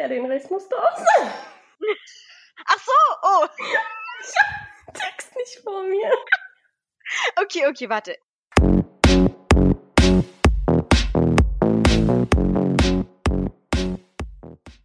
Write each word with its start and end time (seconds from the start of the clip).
Ja, 0.00 0.08
den 0.08 0.24
Rest 0.24 0.50
musst 0.50 0.72
du 0.72 0.76
auch 0.76 0.96
sagen. 0.96 1.30
Ach 2.64 2.78
so, 2.78 2.92
oh. 3.22 3.46
Ich 4.22 4.34
hab 4.38 4.86
den 4.86 4.94
Text 4.94 5.36
nicht 5.36 5.60
vor 5.62 5.82
mir. 5.82 6.10
Okay, 7.42 7.66
okay, 7.68 7.90
warte. 7.90 8.16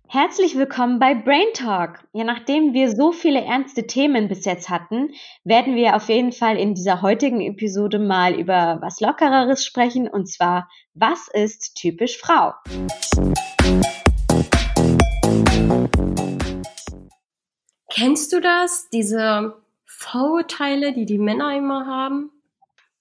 Herzlich 0.09 0.57
willkommen 0.57 0.99
bei 0.99 1.15
Brain 1.15 1.47
Talk. 1.53 2.05
Ja, 2.11 2.25
nachdem 2.25 2.73
wir 2.73 2.93
so 2.93 3.13
viele 3.13 3.39
ernste 3.39 3.87
Themen 3.87 4.27
bis 4.27 4.43
jetzt 4.43 4.69
hatten, 4.69 5.13
werden 5.45 5.77
wir 5.77 5.95
auf 5.95 6.09
jeden 6.09 6.33
Fall 6.33 6.57
in 6.57 6.73
dieser 6.73 7.01
heutigen 7.01 7.39
Episode 7.39 7.99
mal 7.99 8.37
über 8.37 8.79
was 8.81 8.99
Lockereres 8.99 9.65
sprechen 9.65 10.09
und 10.09 10.25
zwar, 10.25 10.67
was 10.93 11.29
ist 11.29 11.75
typisch 11.75 12.17
Frau? 12.17 12.53
Kennst 17.95 18.33
du 18.33 18.41
das? 18.41 18.89
Diese 18.89 19.55
Vorurteile, 19.85 20.91
die 20.91 21.05
die 21.05 21.17
Männer 21.17 21.55
immer 21.55 21.85
haben? 21.85 22.29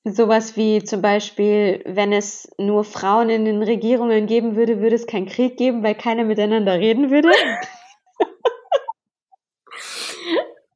Sowas 0.04 0.56
wie 0.56 0.84
zum 0.84 1.02
Beispiel, 1.02 1.82
wenn 1.84 2.12
es 2.12 2.48
nur 2.58 2.84
Frauen 2.84 3.28
in 3.28 3.44
den 3.44 3.62
Regierungen 3.62 4.26
geben 4.26 4.54
würde, 4.54 4.80
würde 4.80 4.94
es 4.94 5.06
keinen 5.06 5.26
Krieg 5.26 5.56
geben, 5.56 5.82
weil 5.82 5.96
keiner 5.96 6.24
miteinander 6.24 6.78
reden 6.78 7.10
würde. 7.10 7.30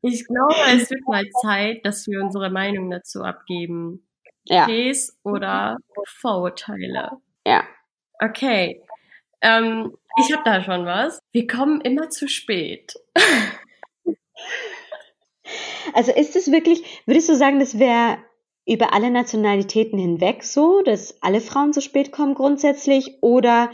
Ich 0.00 0.24
glaube, 0.28 0.54
es 0.76 0.88
wird 0.90 1.08
mal 1.08 1.24
Zeit, 1.42 1.84
dass 1.84 2.06
wir 2.06 2.20
unsere 2.22 2.50
Meinung 2.50 2.88
dazu 2.88 3.22
abgeben. 3.22 4.06
Ja, 4.44 4.64
Klischees 4.64 5.18
oder 5.24 5.76
Vorurteile? 6.06 7.10
ja. 7.44 7.64
Okay. 8.20 8.80
Ähm, 9.40 9.92
ich 10.20 10.32
habe 10.32 10.44
da 10.44 10.62
schon 10.62 10.86
was. 10.86 11.18
Wir 11.32 11.48
kommen 11.48 11.80
immer 11.80 12.10
zu 12.10 12.28
spät. 12.28 12.94
Also 15.94 16.12
ist 16.12 16.36
es 16.36 16.52
wirklich, 16.52 17.02
würdest 17.06 17.28
du 17.28 17.34
sagen, 17.34 17.58
das 17.58 17.78
wäre 17.78 18.18
über 18.66 18.92
alle 18.92 19.10
Nationalitäten 19.10 19.98
hinweg 19.98 20.44
so, 20.44 20.82
dass 20.82 21.16
alle 21.22 21.40
Frauen 21.40 21.72
zu 21.72 21.80
spät 21.80 22.12
kommen 22.12 22.34
grundsätzlich? 22.34 23.16
Oder 23.22 23.70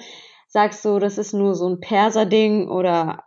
sagst 0.47 0.85
du, 0.85 1.01
das 1.01 1.19
ist 1.19 1.33
nur 1.33 1.57
so 1.57 1.69
ein 1.69 1.81
Perser-Ding 1.81 2.69
oder 2.69 3.25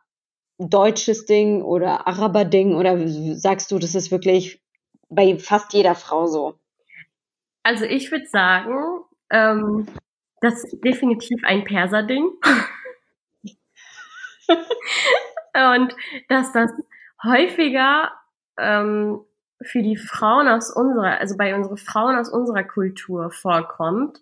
deutsches 0.57 1.25
Ding 1.25 1.61
oder 1.61 2.07
Araber-Ding? 2.07 2.75
Oder 2.75 2.97
sagst 3.35 3.69
du, 3.71 3.79
das 3.79 3.95
ist 3.95 4.11
wirklich 4.11 4.63
bei 5.09 5.37
fast 5.37 5.73
jeder 5.73 5.95
Frau 5.95 6.27
so? 6.27 6.57
Also 7.63 7.83
ich 7.83 8.11
würde 8.11 8.27
sagen, 8.27 9.03
ähm, 9.29 9.87
das 10.39 10.63
ist 10.63 10.77
definitiv 10.85 11.41
ein 11.43 11.65
Perser-Ding. 11.65 12.29
Und 15.53 15.93
dass 16.29 16.53
das 16.53 16.71
häufiger 17.23 18.11
ähm, 18.57 19.21
für 19.61 19.81
die 19.81 19.97
Frauen 19.97 20.47
aus 20.47 20.71
unserer, 20.71 21.19
also 21.19 21.35
bei 21.37 21.55
unseren 21.55 21.77
Frauen 21.77 22.17
aus 22.17 22.29
unserer 22.29 22.63
Kultur 22.63 23.31
vorkommt. 23.31 24.19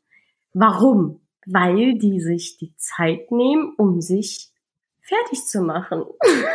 Warum? 0.53 1.21
Weil 1.45 1.97
die 1.97 2.19
sich 2.21 2.57
die 2.57 2.75
Zeit 2.77 3.31
nehmen, 3.31 3.73
um 3.77 4.01
sich 4.01 4.49
fertig 5.01 5.45
zu 5.45 5.61
machen. 5.61 6.05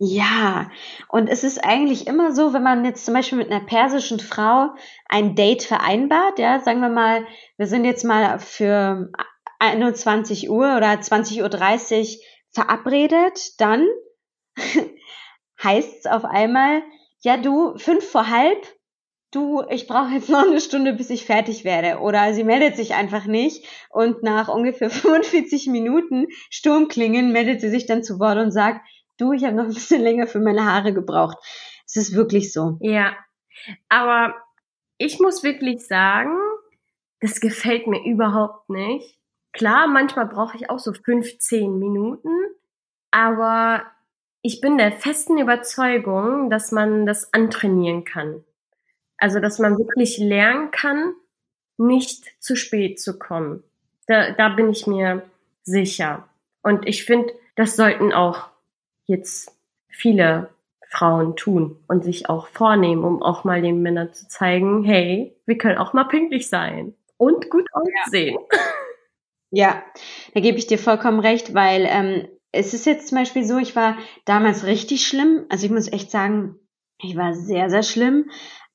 Ja, 0.00 0.70
und 1.08 1.26
es 1.26 1.42
ist 1.42 1.64
eigentlich 1.64 2.06
immer 2.06 2.32
so, 2.32 2.52
wenn 2.52 2.62
man 2.62 2.84
jetzt 2.84 3.04
zum 3.04 3.14
Beispiel 3.14 3.36
mit 3.38 3.50
einer 3.50 3.66
persischen 3.66 4.20
Frau 4.20 4.68
ein 5.08 5.34
Date 5.34 5.64
vereinbart, 5.64 6.38
ja, 6.38 6.60
sagen 6.60 6.80
wir 6.80 6.88
mal, 6.88 7.26
wir 7.56 7.66
sind 7.66 7.84
jetzt 7.84 8.04
mal 8.04 8.38
für 8.38 9.10
21 9.58 10.50
Uhr 10.50 10.76
oder 10.76 10.92
20.30 10.92 11.40
Uhr 11.42 12.22
verabredet, 12.52 13.60
dann 13.60 13.88
heißt 15.62 15.98
es 16.00 16.06
auf 16.06 16.24
einmal, 16.24 16.82
ja 17.20 17.36
du, 17.36 17.76
fünf 17.78 18.08
vor 18.08 18.28
halb, 18.28 18.66
du, 19.30 19.62
ich 19.68 19.86
brauche 19.86 20.14
jetzt 20.14 20.30
noch 20.30 20.46
eine 20.46 20.60
Stunde, 20.60 20.94
bis 20.94 21.10
ich 21.10 21.26
fertig 21.26 21.64
werde. 21.64 22.00
Oder 22.00 22.32
sie 22.32 22.44
meldet 22.44 22.76
sich 22.76 22.94
einfach 22.94 23.26
nicht 23.26 23.66
und 23.90 24.22
nach 24.22 24.48
ungefähr 24.48 24.90
45 24.90 25.66
Minuten 25.68 26.26
Sturmklingen 26.50 27.32
meldet 27.32 27.60
sie 27.60 27.70
sich 27.70 27.86
dann 27.86 28.02
zu 28.02 28.18
Wort 28.18 28.38
und 28.38 28.50
sagt, 28.50 28.80
du, 29.18 29.32
ich 29.32 29.44
habe 29.44 29.56
noch 29.56 29.64
ein 29.64 29.74
bisschen 29.74 30.02
länger 30.02 30.26
für 30.26 30.40
meine 30.40 30.64
Haare 30.64 30.92
gebraucht. 30.92 31.38
Es 31.86 31.96
ist 31.96 32.14
wirklich 32.14 32.52
so. 32.52 32.78
Ja, 32.80 33.16
aber 33.88 34.34
ich 34.98 35.20
muss 35.20 35.42
wirklich 35.42 35.86
sagen, 35.86 36.36
das 37.20 37.40
gefällt 37.40 37.86
mir 37.86 38.04
überhaupt 38.04 38.68
nicht. 38.70 39.18
Klar, 39.52 39.88
manchmal 39.88 40.26
brauche 40.26 40.56
ich 40.56 40.70
auch 40.70 40.78
so 40.78 40.92
15 40.92 41.78
Minuten, 41.78 42.30
aber 43.10 43.82
ich 44.48 44.62
bin 44.62 44.78
der 44.78 44.92
festen 44.92 45.36
Überzeugung, 45.36 46.48
dass 46.48 46.72
man 46.72 47.04
das 47.04 47.34
antrainieren 47.34 48.04
kann. 48.04 48.42
Also, 49.18 49.40
dass 49.40 49.58
man 49.58 49.76
wirklich 49.76 50.16
lernen 50.16 50.70
kann, 50.70 51.12
nicht 51.76 52.24
zu 52.42 52.56
spät 52.56 52.98
zu 52.98 53.18
kommen. 53.18 53.62
Da, 54.06 54.30
da 54.30 54.48
bin 54.48 54.70
ich 54.70 54.86
mir 54.86 55.22
sicher. 55.64 56.26
Und 56.62 56.88
ich 56.88 57.04
finde, 57.04 57.34
das 57.56 57.76
sollten 57.76 58.14
auch 58.14 58.48
jetzt 59.04 59.54
viele 59.86 60.48
Frauen 60.88 61.36
tun 61.36 61.84
und 61.86 62.02
sich 62.02 62.30
auch 62.30 62.46
vornehmen, 62.46 63.04
um 63.04 63.22
auch 63.22 63.44
mal 63.44 63.60
den 63.60 63.82
Männern 63.82 64.14
zu 64.14 64.28
zeigen, 64.28 64.82
hey, 64.82 65.36
wir 65.44 65.58
können 65.58 65.76
auch 65.76 65.92
mal 65.92 66.04
pünktlich 66.04 66.48
sein 66.48 66.94
und 67.18 67.50
gut 67.50 67.66
aussehen. 67.74 68.38
Ja, 69.50 69.82
da 70.34 70.40
gebe 70.40 70.58
ich 70.58 70.66
dir 70.66 70.76
vollkommen 70.76 71.20
recht, 71.20 71.54
weil 71.54 71.86
ähm, 71.88 72.28
es 72.58 72.74
ist 72.74 72.86
jetzt 72.86 73.08
zum 73.08 73.18
Beispiel 73.18 73.44
so, 73.44 73.56
ich 73.58 73.76
war 73.76 73.96
damals 74.24 74.64
richtig 74.64 75.06
schlimm. 75.06 75.46
Also 75.48 75.66
ich 75.66 75.72
muss 75.72 75.90
echt 75.92 76.10
sagen, 76.10 76.56
ich 77.00 77.16
war 77.16 77.32
sehr, 77.32 77.70
sehr 77.70 77.84
schlimm. 77.84 78.30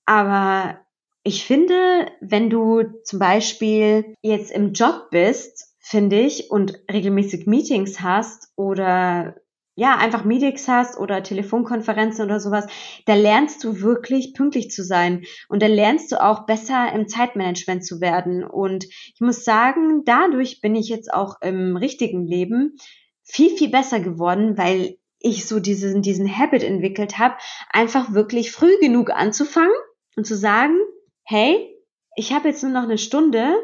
Aber 0.06 0.80
ich 1.24 1.46
finde, 1.46 2.08
wenn 2.22 2.50
du 2.50 2.84
zum 3.04 3.20
Beispiel 3.20 4.16
jetzt 4.22 4.52
im 4.52 4.72
Job 4.72 5.10
bist, 5.12 5.76
finde 5.80 6.22
ich, 6.22 6.50
und 6.50 6.80
regelmäßig 6.90 7.46
Meetings 7.46 8.00
hast 8.00 8.54
oder 8.56 9.36
ja, 9.76 9.98
einfach 9.98 10.24
Meetings 10.24 10.68
hast 10.68 10.98
oder 10.98 11.24
Telefonkonferenzen 11.24 12.24
oder 12.24 12.40
sowas, 12.40 12.68
da 13.06 13.16
lernst 13.16 13.64
du 13.64 13.82
wirklich 13.82 14.34
pünktlich 14.34 14.70
zu 14.70 14.84
sein 14.84 15.24
und 15.50 15.64
da 15.64 15.68
lernst 15.68 16.12
du 16.12 16.24
auch 16.24 16.46
besser 16.46 16.94
im 16.94 17.08
Zeitmanagement 17.08 17.84
zu 17.84 18.00
werden. 18.00 18.44
Und 18.44 18.86
ich 18.86 19.20
muss 19.20 19.44
sagen, 19.44 20.04
dadurch 20.06 20.62
bin 20.62 20.76
ich 20.76 20.90
jetzt 20.90 21.12
auch 21.12 21.42
im 21.42 21.76
richtigen 21.76 22.26
Leben 22.26 22.78
viel, 23.24 23.56
viel 23.58 23.70
besser 23.70 24.00
geworden, 24.00 24.58
weil 24.58 24.98
ich 25.20 25.46
so 25.46 25.60
diesen, 25.60 26.02
diesen 26.02 26.38
Habit 26.38 26.64
entwickelt 26.64 27.18
habe, 27.18 27.36
einfach 27.70 28.14
wirklich 28.14 28.52
früh 28.52 28.78
genug 28.80 29.10
anzufangen 29.10 29.72
und 30.16 30.28
zu 30.28 30.36
sagen, 30.36 30.78
hey, 31.24 31.74
ich 32.16 32.34
habe 32.34 32.50
jetzt 32.50 32.64
nur 32.64 32.74
noch 32.74 32.84
eine 32.84 32.98
Stunde 32.98 33.56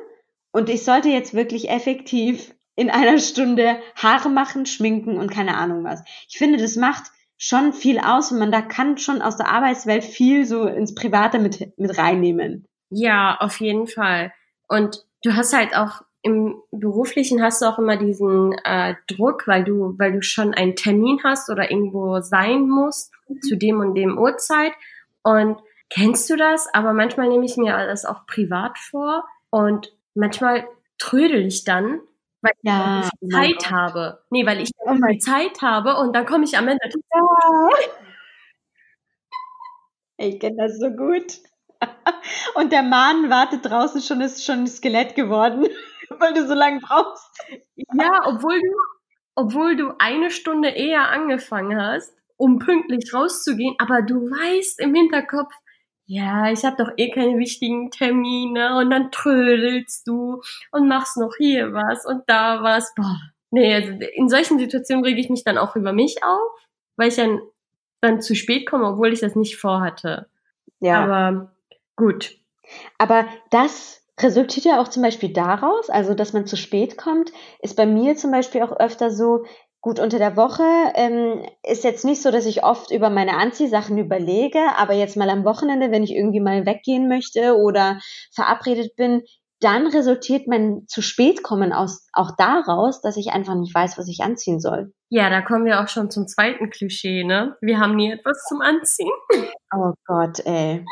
und 0.52 0.69
ich 0.69 0.84
sollte 0.84 1.09
jetzt 1.09 1.34
wirklich 1.34 1.69
effektiv 1.69 2.56
in 2.75 2.90
einer 2.90 3.19
Stunde 3.19 3.81
Haare 3.96 4.30
machen, 4.30 4.66
schminken 4.66 5.18
und 5.18 5.30
keine 5.30 5.58
Ahnung 5.58 5.84
was. 5.84 6.02
Ich 6.30 6.38
finde, 6.38 6.58
das 6.58 6.78
macht 6.78 7.12
schon 7.38 7.74
viel 7.74 8.00
aus 8.00 8.31
und 8.31 8.40
man 8.40 8.52
da 8.52 8.62
kann 8.62 8.98
schon 8.98 9.22
aus 9.22 9.38
der 9.38 9.50
Arbeitswelt 9.50 10.03
viel 10.03 10.46
so 10.46 10.66
ins 10.66 10.96
Private 10.96 11.40
mit, 11.40 11.78
mit 11.78 11.98
reinnehmen. 11.98 12.66
Ja, 12.90 13.38
auf 13.40 13.59
jeden 13.59 13.88
Fall. 13.88 14.34
Und 14.68 15.06
du 15.24 15.36
hast 15.36 15.53
halt 15.53 15.75
auch 15.75 16.02
im 16.22 16.62
beruflichen 16.72 17.41
hast 17.41 17.62
du 17.62 17.66
auch 17.66 17.80
immer 17.80 17.96
diesen 17.97 18.53
äh, 18.63 18.96
Druck, 19.07 19.47
weil 19.47 19.63
du, 19.63 19.96
weil 19.97 20.12
du 20.12 20.22
schon 20.22 20.53
einen 20.53 20.75
Termin 20.75 21.19
hast 21.24 21.50
oder 21.50 21.72
irgendwo 21.72 22.19
sein 22.22 22.68
musst 22.68 23.13
Mhm. 23.30 23.41
zu 23.41 23.56
dem 23.57 23.80
und 23.80 23.96
dem 23.96 24.18
Uhrzeit. 24.18 24.74
Und 25.24 25.59
kennst 25.90 26.30
du 26.30 26.35
das? 26.35 26.68
Aber 26.74 26.94
manchmal 26.94 27.30
nehme 27.30 27.46
ich 27.46 27.57
mir 27.57 27.74
das 27.85 28.06
auch 28.06 28.25
privat 28.25 28.78
vor 28.78 29.25
und 29.50 29.94
manchmal 30.16 30.68
trödel 30.97 31.46
ich 31.46 31.63
dann, 31.63 32.02
weil 32.41 32.53
Ja, 32.62 33.01
ich 33.03 33.09
oh 33.22 33.30
Zeit 33.30 33.72
habe. 33.72 34.22
Nee, 34.30 34.46
weil 34.46 34.62
ich 34.62 34.72
Oh 34.80 34.96
Zeit 35.19 35.62
habe 35.62 35.96
und 35.97 36.16
dann 36.16 36.25
komme 36.25 36.44
ich 36.44 36.57
am 36.57 36.68
Ende. 36.68 36.80
Ich 40.22 40.38
kenne 40.42 40.57
das 40.57 40.77
so 40.77 40.89
gut. 40.89 41.38
Und 42.56 42.74
der 42.74 42.83
Mann 42.83 43.30
wartet 43.30 43.63
draußen 43.63 44.01
schon, 44.01 44.19
ist 44.19 44.44
schon 44.44 44.63
ein 44.63 44.68
Skelett 44.68 45.15
geworden, 45.15 45.65
weil 46.18 46.34
du 46.34 46.48
so 46.48 46.54
lange 46.54 46.80
brauchst. 46.80 47.30
Ja, 47.76 48.22
obwohl 48.26 48.60
du, 48.60 48.76
obwohl 49.36 49.76
du 49.76 49.94
eine 50.00 50.32
Stunde 50.32 50.70
eher 50.70 51.10
angefangen 51.10 51.80
hast, 51.82 52.14
um 52.38 52.60
pünktlich 52.60 53.14
rauszugehen, 53.14 53.76
aber 53.80 54.02
du 54.02 54.30
weißt 54.30 54.80
im 54.80 54.96
Hinterkopf, 54.96 55.54
ja, 56.06 56.52
ich 56.52 56.66
habe 56.66 56.76
doch 56.78 56.92
eh 56.98 57.12
keine 57.12 57.38
wichtigen 57.38 57.92
Termine 57.92 58.78
und 58.78 58.90
dann 58.90 59.12
trödelst 59.12 60.08
du 60.08 60.42
und 60.72 60.88
machst 60.88 61.18
noch 61.18 61.36
hier 61.38 61.72
was 61.74 62.04
und 62.04 62.24
da 62.26 62.64
was. 62.64 62.96
Boah. 62.96 63.20
Nee, 63.52 63.76
also 63.76 63.92
in 64.16 64.28
solchen 64.28 64.58
Situationen 64.58 65.04
rege 65.04 65.22
ich 65.22 65.30
mich 65.30 65.44
dann 65.44 65.60
auch 65.60 65.76
über 65.76 65.94
mich 65.94 66.24
auf, 66.24 66.68
weil 66.98 67.10
ich 67.10 67.16
dann, 67.16 67.40
dann 68.02 68.22
zu 68.22 68.36
spät 68.36 68.68
komme, 68.68 68.88
obwohl 68.88 69.14
ich 69.14 69.20
das 69.20 69.36
nicht 69.36 69.58
vorhatte. 69.58 70.28
Ja. 70.80 71.04
Aber 71.04 71.52
gut. 71.96 72.36
Aber 72.98 73.28
das 73.52 73.99
resultiert 74.21 74.66
ja 74.66 74.81
auch 74.81 74.88
zum 74.88 75.04
Beispiel 75.04 75.33
daraus, 75.33 75.89
also 75.89 76.13
dass 76.13 76.33
man 76.33 76.45
zu 76.45 76.57
spät 76.57 76.98
kommt, 76.98 77.31
ist 77.62 77.75
bei 77.75 77.86
mir 77.86 78.16
zum 78.16 78.31
Beispiel 78.31 78.62
auch 78.63 78.80
öfter 78.80 79.12
so, 79.12 79.44
Gut, 79.81 80.01
unter 80.01 80.19
der 80.19 80.36
Woche 80.36 80.63
ähm, 80.95 81.45
ist 81.63 81.86
jetzt 81.86 82.04
nicht 82.04 82.21
so, 82.21 82.31
dass 82.31 82.45
ich 82.45 82.66
oft 82.66 82.92
über 82.92 83.10
meine 83.10 83.38
Anziehsachen 83.38 83.98
überlege, 83.98 84.60
aber 84.75 84.94
jetzt 84.94 85.16
mal 85.16 85.30
am 85.30 85.45
Wochenende, 85.45 85.89
wenn 85.89 86.04
ich 86.04 86.13
irgendwie 86.13 86.42
mal 86.42 86.66
weggehen 86.66 87.07
möchte 87.07 87.56
oder 87.56 87.98
verabredet 88.33 88.98
bin, 88.98 89.21
dann 89.62 89.88
resultiert 89.88 90.48
mein 90.48 90.83
zu 90.88 91.01
spät 91.01 91.44
kommen 91.44 91.72
aus, 91.72 92.07
auch 92.12 92.31
daraus, 92.38 93.01
dass 93.01 93.15
ich 93.15 93.31
einfach 93.31 93.56
nicht 93.56 93.74
weiß, 93.74 93.98
was 93.98 94.10
ich 94.10 94.19
anziehen 94.22 94.60
soll. 94.60 94.92
Ja, 95.10 95.30
da 95.30 95.42
kommen 95.42 95.65
wir 95.65 95.81
auch 95.81 95.88
schon 95.88 96.12
zum 96.12 96.27
zweiten 96.27 96.69
Klischee, 96.69 97.24
ne? 97.24 97.56
Wir 97.62 97.80
haben 97.80 97.95
nie 97.95 98.12
etwas 98.12 98.44
zum 98.50 98.60
Anziehen. 98.62 99.12
Oh 99.74 99.94
Gott, 100.06 100.39
ey. 100.45 100.86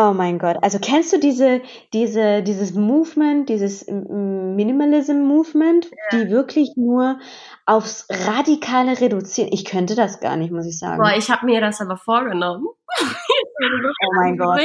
Oh 0.00 0.12
mein 0.12 0.38
Gott. 0.38 0.58
Also 0.62 0.78
kennst 0.78 1.12
du 1.12 1.18
diese, 1.18 1.60
diese, 1.92 2.44
dieses 2.44 2.72
Movement, 2.74 3.48
dieses 3.48 3.84
Minimalism 3.88 5.22
Movement, 5.22 5.90
ja. 5.90 6.18
die 6.20 6.30
wirklich 6.30 6.70
nur 6.76 7.18
aufs 7.66 8.06
Radikale 8.08 9.00
reduzieren? 9.00 9.50
Ich 9.52 9.64
könnte 9.64 9.96
das 9.96 10.20
gar 10.20 10.36
nicht, 10.36 10.52
muss 10.52 10.66
ich 10.66 10.78
sagen. 10.78 11.02
Boah, 11.02 11.16
ich 11.16 11.28
habe 11.30 11.46
mir 11.46 11.60
das 11.60 11.80
aber 11.80 11.96
vorgenommen. 11.96 12.64
oh 13.00 14.14
mein 14.14 14.38
Gott. 14.38 14.60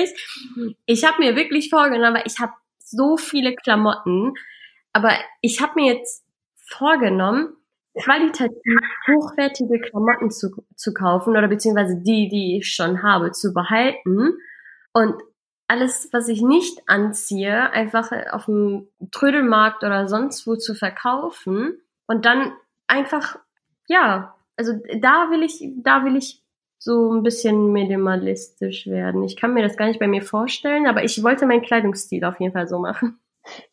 Ich 0.85 1.03
habe 1.03 1.17
mir 1.17 1.35
wirklich 1.35 1.71
vorgenommen, 1.71 2.17
weil 2.17 2.27
ich 2.27 2.39
habe 2.39 2.53
so 2.77 3.17
viele 3.17 3.55
Klamotten, 3.55 4.35
aber 4.91 5.13
ich 5.41 5.59
habe 5.63 5.71
mir 5.81 5.95
jetzt 5.95 6.23
vorgenommen, 6.69 7.55
qualitativ 7.99 8.55
hochwertige 9.07 9.79
Klamotten 9.79 10.29
zu, 10.29 10.51
zu 10.75 10.93
kaufen 10.93 11.35
oder 11.35 11.47
beziehungsweise 11.47 11.99
die, 12.03 12.29
die 12.29 12.57
ich 12.57 12.71
schon 12.71 13.01
habe, 13.01 13.31
zu 13.31 13.51
behalten 13.51 14.37
und 14.93 15.15
alles, 15.67 16.09
was 16.11 16.27
ich 16.27 16.41
nicht 16.41 16.81
anziehe, 16.87 17.71
einfach 17.71 18.11
auf 18.31 18.45
dem 18.45 18.87
Trödelmarkt 19.11 19.83
oder 19.83 20.07
sonst 20.07 20.45
wo 20.45 20.55
zu 20.55 20.75
verkaufen 20.75 21.81
und 22.05 22.25
dann 22.25 22.53
einfach, 22.87 23.39
ja, 23.87 24.35
also 24.55 24.73
da 24.99 25.31
will 25.31 25.41
ich, 25.41 25.63
da 25.77 26.05
will 26.05 26.15
ich 26.15 26.43
so 26.77 27.13
ein 27.13 27.23
bisschen 27.23 27.71
minimalistisch 27.71 28.87
werden. 28.87 29.23
Ich 29.23 29.37
kann 29.37 29.53
mir 29.53 29.63
das 29.63 29.77
gar 29.77 29.87
nicht 29.87 29.99
bei 29.99 30.07
mir 30.07 30.21
vorstellen, 30.21 30.85
aber 30.85 31.03
ich 31.03 31.23
wollte 31.23 31.45
meinen 31.45 31.61
Kleidungsstil 31.61 32.25
auf 32.25 32.39
jeden 32.39 32.53
Fall 32.53 32.67
so 32.67 32.79
machen. 32.79 33.19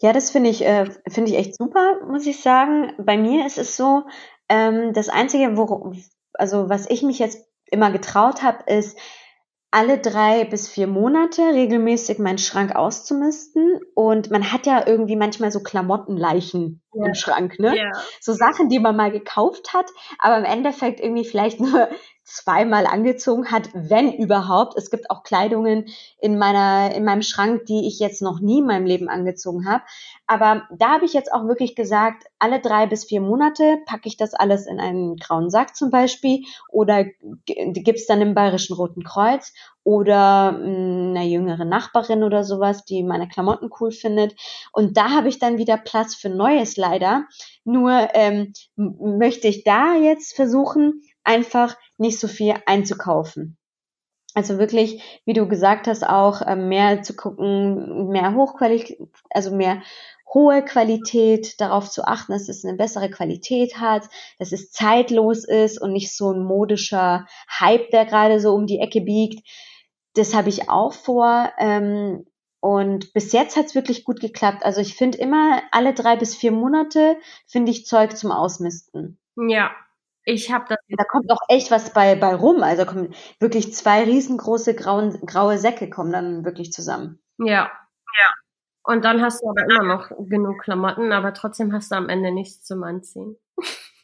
Ja, 0.01 0.13
das 0.13 0.31
finde 0.31 0.51
ich, 0.51 0.65
äh, 0.65 0.87
finde 1.09 1.31
ich 1.31 1.37
echt 1.37 1.57
super, 1.57 2.01
muss 2.09 2.27
ich 2.27 2.41
sagen. 2.41 2.93
Bei 2.99 3.17
mir 3.17 3.47
ist 3.47 3.59
es 3.59 3.77
so, 3.77 4.05
ähm, 4.49 4.93
das 4.93 5.09
Einzige, 5.09 5.57
wo, 5.57 5.93
also 6.35 6.69
was 6.69 6.89
ich 6.91 7.03
mich 7.03 7.19
jetzt 7.19 7.47
immer 7.71 7.91
getraut 7.91 8.43
habe, 8.43 8.65
ist, 8.67 8.99
alle 9.71 9.99
drei 9.99 10.45
bis 10.45 10.69
vier 10.69 10.87
Monate 10.87 11.43
regelmäßig 11.43 12.19
meinen 12.19 12.39
Schrank 12.39 12.75
auszumisten. 12.75 13.81
Und 13.95 14.31
man 14.31 14.53
hat 14.53 14.67
ja 14.67 14.87
irgendwie 14.87 15.17
manchmal 15.17 15.53
so 15.53 15.61
Klamottenleichen 15.61 16.83
ja. 16.93 17.07
im 17.07 17.15
Schrank, 17.15 17.59
ne? 17.59 17.77
Ja. 17.77 17.93
So 18.21 18.33
Sachen, 18.33 18.69
die 18.69 18.81
man 18.81 18.97
mal 18.97 19.13
gekauft 19.13 19.73
hat, 19.73 19.87
aber 20.19 20.39
im 20.39 20.45
Endeffekt 20.45 21.01
irgendwie 21.01 21.25
vielleicht 21.25 21.61
nur 21.61 21.89
zweimal 22.31 22.87
angezogen 22.87 23.51
hat, 23.51 23.69
wenn 23.75 24.13
überhaupt. 24.13 24.77
Es 24.77 24.91
gibt 24.91 25.11
auch 25.11 25.23
Kleidungen 25.23 25.87
in 26.21 26.39
meiner 26.39 26.95
in 26.95 27.05
meinem 27.05 27.23
Schrank, 27.23 27.67
die 27.67 27.87
ich 27.87 27.99
jetzt 27.99 28.23
noch 28.23 28.41
nie 28.41 28.61
in 28.61 28.67
meinem 28.67 28.87
Leben 28.87 29.09
angezogen 29.09 29.69
habe. 29.69 29.83
Aber 30.27 30.69
da 30.71 30.95
habe 30.95 31.05
ich 31.05 31.13
jetzt 31.13 31.33
auch 31.33 31.47
wirklich 31.47 31.75
gesagt, 31.75 32.25
alle 32.39 32.61
drei 32.61 32.87
bis 32.87 33.05
vier 33.05 33.21
Monate 33.21 33.79
packe 33.87 34.09
ich 34.09 34.17
das 34.17 34.35
alles 34.35 34.67
in 34.67 34.79
einen 34.79 35.17
grauen 35.17 35.51
Sack 35.51 35.77
zum 35.77 35.91
Beispiel 35.91 36.45
oder 36.69 37.05
gibt's 37.47 38.07
dann 38.07 38.21
im 38.21 38.35
Bayerischen 38.35 38.75
Roten 38.75 39.03
Kreuz 39.03 39.53
oder 39.83 40.57
hm, 40.57 41.11
einer 41.11 41.25
jüngeren 41.25 41.69
Nachbarin 41.69 42.23
oder 42.23 42.45
sowas, 42.45 42.85
die 42.85 43.03
meine 43.03 43.29
Klamotten 43.29 43.71
cool 43.81 43.91
findet. 43.91 44.37
Und 44.73 44.97
da 44.97 45.11
habe 45.11 45.29
ich 45.29 45.39
dann 45.39 45.59
wieder 45.59 45.77
Platz 45.77 46.15
für 46.15 46.29
Neues 46.29 46.77
leider. 46.77 47.25
Nur 47.65 48.09
ähm, 48.15 48.53
möchte 48.77 49.49
ich 49.49 49.65
da 49.65 49.95
jetzt 49.95 50.35
versuchen, 50.35 51.03
einfach 51.31 51.77
nicht 51.97 52.19
so 52.19 52.27
viel 52.29 52.55
einzukaufen. 52.67 53.57
Also 54.35 54.59
wirklich, 54.59 55.03
wie 55.25 55.33
du 55.33 55.49
gesagt 55.49 55.87
hast, 55.87 56.07
auch 56.07 56.43
äh, 56.43 56.57
mehr 56.57 57.03
zu 57.03 57.15
gucken, 57.15 58.09
mehr 58.09 58.35
Hochqualität, 58.35 58.99
also 59.31 59.55
mehr 59.55 59.83
hohe 60.33 60.65
Qualität, 60.65 61.61
darauf 61.61 61.91
zu 61.91 62.05
achten, 62.05 62.33
dass 62.33 62.49
es 62.49 62.65
eine 62.65 62.77
bessere 62.77 63.11
Qualität 63.11 63.79
hat, 63.79 64.09
dass 64.39 64.53
es 64.53 64.71
zeitlos 64.71 65.45
ist 65.45 65.81
und 65.81 65.93
nicht 65.93 66.15
so 66.15 66.33
ein 66.33 66.45
modischer 66.45 67.27
Hype, 67.59 67.91
der 67.91 68.07
gerade 68.07 68.39
so 68.39 68.55
um 68.55 68.67
die 68.67 68.79
Ecke 68.79 69.01
biegt. 69.01 69.45
Das 70.15 70.35
habe 70.35 70.49
ich 70.49 70.69
auch 70.69 70.93
vor. 70.93 71.51
Ähm, 71.59 72.27
und 72.61 73.13
bis 73.13 73.33
jetzt 73.33 73.57
hat 73.57 73.67
es 73.67 73.75
wirklich 73.75 74.05
gut 74.05 74.21
geklappt. 74.21 74.65
Also 74.65 74.81
ich 74.81 74.95
finde 74.95 75.19
immer 75.19 75.63
alle 75.73 75.95
drei 75.95 76.17
bis 76.17 76.37
vier 76.37 76.53
Monate 76.53 77.17
finde 77.47 77.73
ich 77.73 77.87
Zeug 77.87 78.17
zum 78.17 78.31
Ausmisten. 78.31 79.19
Ja, 79.37 79.73
ich 80.31 80.53
habe 80.53 80.65
das. 80.69 80.79
Da 80.89 81.05
kommt 81.05 81.31
auch 81.31 81.41
echt 81.49 81.71
was 81.71 81.93
bei, 81.93 82.15
bei 82.15 82.35
rum. 82.35 82.63
Also 82.63 82.85
kommen 82.85 83.15
wirklich 83.39 83.75
zwei 83.75 84.05
riesengroße 84.05 84.75
grauen, 84.75 85.21
graue 85.27 85.59
Säcke 85.59 85.91
kommen 85.91 86.13
dann 86.13 86.45
wirklich 86.45 86.73
zusammen. 86.73 87.21
Ja. 87.39 87.71
Ja. 87.71 88.35
Und 88.83 89.05
dann 89.05 89.21
hast 89.23 89.43
du 89.43 89.49
aber 89.51 89.65
immer 89.65 89.85
noch 89.85 90.11
genug 90.29 90.63
Klamotten, 90.63 91.13
aber 91.13 91.35
trotzdem 91.35 91.73
hast 91.73 91.93
du 91.93 91.97
am 91.97 92.09
Ende 92.09 92.33
nichts 92.33 92.65
zum 92.65 92.83
Anziehen. 92.83 93.37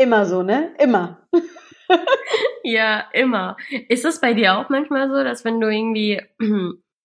Immer 0.00 0.26
so, 0.26 0.44
ne? 0.44 0.72
Immer. 0.78 1.26
ja, 2.62 3.04
immer. 3.12 3.56
Ist 3.88 4.04
das 4.04 4.20
bei 4.20 4.32
dir 4.32 4.56
auch 4.56 4.68
manchmal 4.68 5.08
so, 5.08 5.24
dass 5.24 5.44
wenn 5.44 5.60
du 5.60 5.68
irgendwie 5.68 6.22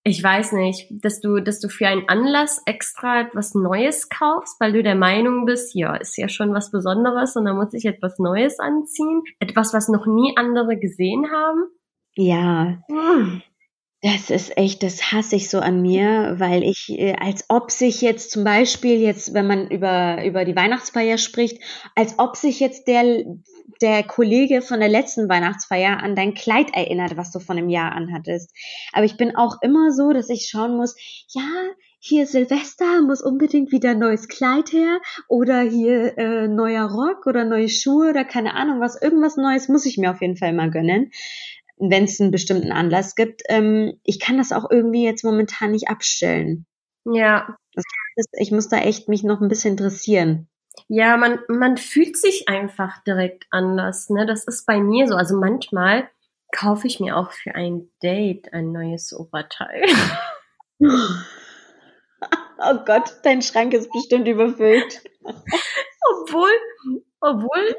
ich 0.06 0.22
weiß 0.22 0.52
nicht, 0.54 0.88
dass 0.92 1.22
du, 1.22 1.40
dass 1.40 1.62
du 1.62 1.70
für 1.70 1.88
einen 1.88 2.10
Anlass 2.10 2.62
extra 2.66 3.22
etwas 3.22 3.56
Neues 3.56 4.10
kaufst, 4.10 4.60
weil 4.60 4.74
du 4.74 4.84
der 4.84 4.96
Meinung 4.96 5.46
bist, 5.46 5.74
ja, 5.76 5.96
ist 5.96 6.18
ja 6.18 6.28
schon 6.28 6.54
was 6.54 6.72
Besonderes 6.72 7.38
und 7.38 7.46
da 7.46 7.54
muss 7.54 7.74
ich 7.74 7.86
etwas 7.86 8.20
Neues 8.20 8.60
anziehen. 8.60 9.24
Etwas, 9.40 9.74
was 9.74 9.88
noch 9.88 10.06
nie 10.06 10.36
andere 10.36 10.78
gesehen 10.78 11.32
haben. 11.32 11.64
Ja. 12.16 12.84
Hm. 12.90 13.42
Das 14.06 14.30
ist 14.30 14.58
echt, 14.58 14.84
das 14.84 15.14
hasse 15.14 15.38
ich 15.38 15.50
so 15.50 15.60
an 15.60 15.82
mir, 15.82 16.36
weil 16.38 16.62
ich, 16.62 16.90
äh, 16.90 17.16
als 17.18 17.46
ob 17.48 17.72
sich 17.72 18.02
jetzt 18.02 18.32
zum 18.32 18.44
Beispiel 18.44 19.00
jetzt, 19.00 19.34
wenn 19.34 19.48
man 19.48 19.70
über, 19.70 20.26
über 20.26 20.44
die 20.44 20.58
Weihnachtsfeier 20.58 21.18
spricht, 21.18 21.64
als 21.96 22.20
ob 22.20 22.36
sich 22.36 22.60
jetzt 22.60 22.90
der, 22.90 23.24
der 23.82 24.04
Kollege 24.04 24.62
von 24.62 24.82
der 24.82 24.90
letzten 24.90 25.30
Weihnachtsfeier 25.30 26.04
an 26.04 26.18
dein 26.18 26.34
Kleid 26.34 26.76
erinnert, 26.76 27.16
was 27.16 27.32
du 27.32 27.40
von 27.40 27.58
einem 27.58 27.70
Jahr 27.70 27.94
anhattest. 27.94 28.52
Aber 28.92 29.06
ich 29.06 29.16
bin 29.16 29.38
auch 29.38 29.62
immer 29.62 29.94
so, 29.94 30.12
dass 30.12 30.28
ich 30.28 30.50
schauen 30.50 30.76
muss, 30.76 30.98
ja, 31.30 31.48
hier 32.06 32.28
Silvester 32.28 33.02
muss 33.04 33.22
unbedingt 33.22 33.72
wieder 33.72 33.92
ein 33.92 34.00
neues 34.00 34.28
Kleid 34.28 34.74
her 34.74 35.00
oder 35.30 35.62
hier 35.62 36.18
äh, 36.18 36.50
neuer 36.50 36.92
Rock 36.92 37.26
oder 37.26 37.46
neue 37.46 37.70
Schuhe 37.70 38.10
oder 38.10 38.26
keine 38.26 38.56
Ahnung 38.56 38.82
was, 38.82 39.02
irgendwas 39.02 39.38
Neues 39.38 39.70
muss 39.70 39.86
ich 39.86 39.98
mir 39.98 40.12
auf 40.12 40.20
jeden 40.20 40.36
Fall 40.36 40.52
mal 40.52 40.70
gönnen 40.70 41.12
wenn 41.78 42.06
es 42.06 42.20
einen 42.20 42.32
bestimmten 42.32 42.72
Anlass 42.72 43.16
gibt. 43.16 43.42
Ähm, 43.50 44.00
ich 44.04 44.20
kann 44.20 44.38
das 44.38 44.52
auch 44.52 44.70
irgendwie 44.70 45.04
jetzt 45.04 45.24
momentan 45.24 45.72
nicht 45.72 45.90
abstellen. 45.90 46.66
Ja. 47.06 47.56
Das 47.74 47.84
heißt, 48.18 48.30
ich 48.40 48.52
muss 48.52 48.70
da 48.70 48.78
echt 48.78 49.10
mich 49.10 49.24
noch 49.24 49.42
ein 49.42 49.50
bisschen 49.50 49.72
interessieren. 49.72 50.48
Ja, 50.88 51.18
man, 51.18 51.40
man 51.48 51.78
fühlt 51.78 52.18
sich 52.18 52.48
einfach 52.50 53.04
direkt 53.04 53.46
anders. 53.52 54.10
Ne? 54.10 54.26
Das 54.26 54.46
ist 54.46 54.66
bei 54.66 54.80
mir 54.80 55.08
so. 55.08 55.16
Also 55.16 55.38
manchmal 55.38 56.10
kaufe 56.52 56.88
ich 56.88 57.00
mir 57.00 57.18
auch 57.18 57.32
für 57.32 57.56
ein 57.56 57.90
Date 58.02 58.54
ein 58.54 58.72
neues 58.72 59.14
Oberteil. 59.14 59.84
oh 60.80 62.78
Gott, 62.86 63.18
dein 63.24 63.42
Schrank 63.42 63.74
ist 63.74 63.92
bestimmt 63.92 64.28
überfüllt. 64.28 65.04
obwohl, 65.24 66.52
obwohl 67.20 67.76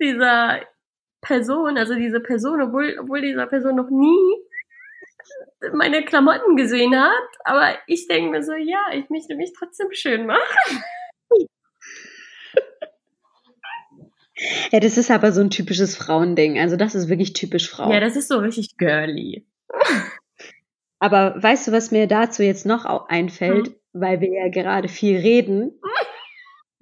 dieser 0.00 0.60
Person, 1.22 1.78
also 1.78 1.94
diese 1.94 2.20
Person, 2.20 2.60
obwohl, 2.60 2.98
obwohl 3.00 3.22
dieser 3.22 3.46
Person 3.46 3.76
noch 3.76 3.88
nie 3.88 4.42
meine 5.72 6.04
Klamotten 6.04 6.56
gesehen 6.56 6.94
hat, 7.00 7.28
aber 7.44 7.74
ich 7.86 8.08
denke 8.08 8.30
mir 8.30 8.42
so, 8.42 8.52
ja, 8.52 8.80
ich 8.92 9.08
möchte 9.08 9.36
mich 9.36 9.52
trotzdem 9.56 9.88
schön 9.92 10.26
machen. 10.26 10.82
Ja, 14.72 14.80
das 14.80 14.98
ist 14.98 15.10
aber 15.10 15.30
so 15.30 15.40
ein 15.40 15.50
typisches 15.50 15.96
Frauending. 15.96 16.58
Also 16.58 16.76
das 16.76 16.94
ist 16.94 17.08
wirklich 17.08 17.32
typisch 17.32 17.70
Frau. 17.70 17.92
Ja, 17.92 18.00
das 18.00 18.16
ist 18.16 18.28
so 18.28 18.38
richtig 18.38 18.76
girly. 18.76 19.46
Aber 20.98 21.40
weißt 21.40 21.68
du, 21.68 21.72
was 21.72 21.90
mir 21.90 22.06
dazu 22.06 22.42
jetzt 22.42 22.66
noch 22.66 22.84
einfällt, 23.08 23.68
hm? 23.68 23.74
weil 23.92 24.20
wir 24.20 24.32
ja 24.32 24.48
gerade 24.48 24.88
viel 24.88 25.18
reden? 25.18 25.78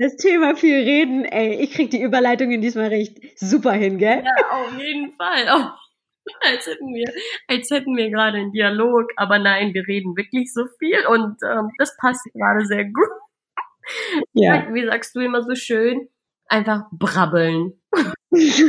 Das 0.00 0.16
Thema 0.16 0.56
viel 0.56 0.76
reden, 0.76 1.26
ey, 1.26 1.56
ich 1.56 1.72
krieg 1.72 1.90
die 1.90 2.00
Überleitungen 2.00 2.62
diesmal 2.62 2.86
recht 2.86 3.18
super 3.38 3.72
hin, 3.72 3.98
gell? 3.98 4.24
Ja, 4.24 4.50
auf 4.50 4.72
jeden 4.78 5.12
Fall. 5.12 5.46
Oh, 5.54 5.68
als 6.40 6.66
hätten 6.66 6.94
wir, 6.94 7.12
als 7.48 7.70
hätten 7.70 7.94
wir 7.94 8.08
gerade 8.08 8.38
einen 8.38 8.50
Dialog, 8.50 9.10
aber 9.16 9.38
nein, 9.38 9.74
wir 9.74 9.86
reden 9.86 10.16
wirklich 10.16 10.54
so 10.54 10.64
viel 10.78 11.04
und 11.06 11.36
ähm, 11.44 11.70
das 11.76 11.94
passt 11.98 12.24
gerade 12.32 12.64
sehr 12.64 12.86
gut. 12.86 13.10
Ja. 14.32 14.72
Wie 14.72 14.86
sagst 14.86 15.14
du 15.14 15.20
immer 15.20 15.42
so 15.42 15.54
schön? 15.54 16.08
Einfach 16.46 16.84
brabbeln. 16.92 17.78
ich 18.30 18.62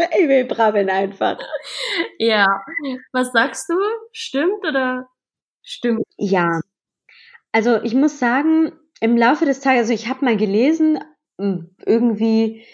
will 0.00 0.44
brabbeln 0.44 0.90
einfach. 0.90 1.38
Ja. 2.18 2.46
Was 3.12 3.30
sagst 3.30 3.68
du? 3.68 3.76
Stimmt 4.10 4.66
oder 4.66 5.08
stimmt? 5.62 6.02
Ja. 6.16 6.60
Also 7.52 7.80
ich 7.82 7.94
muss 7.94 8.18
sagen, 8.18 8.72
im 9.00 9.16
Laufe 9.16 9.46
des 9.46 9.60
Tages, 9.60 9.80
also 9.82 9.92
ich 9.92 10.08
habe 10.08 10.24
mal 10.24 10.36
gelesen, 10.36 10.98
irgendwie 11.86 12.64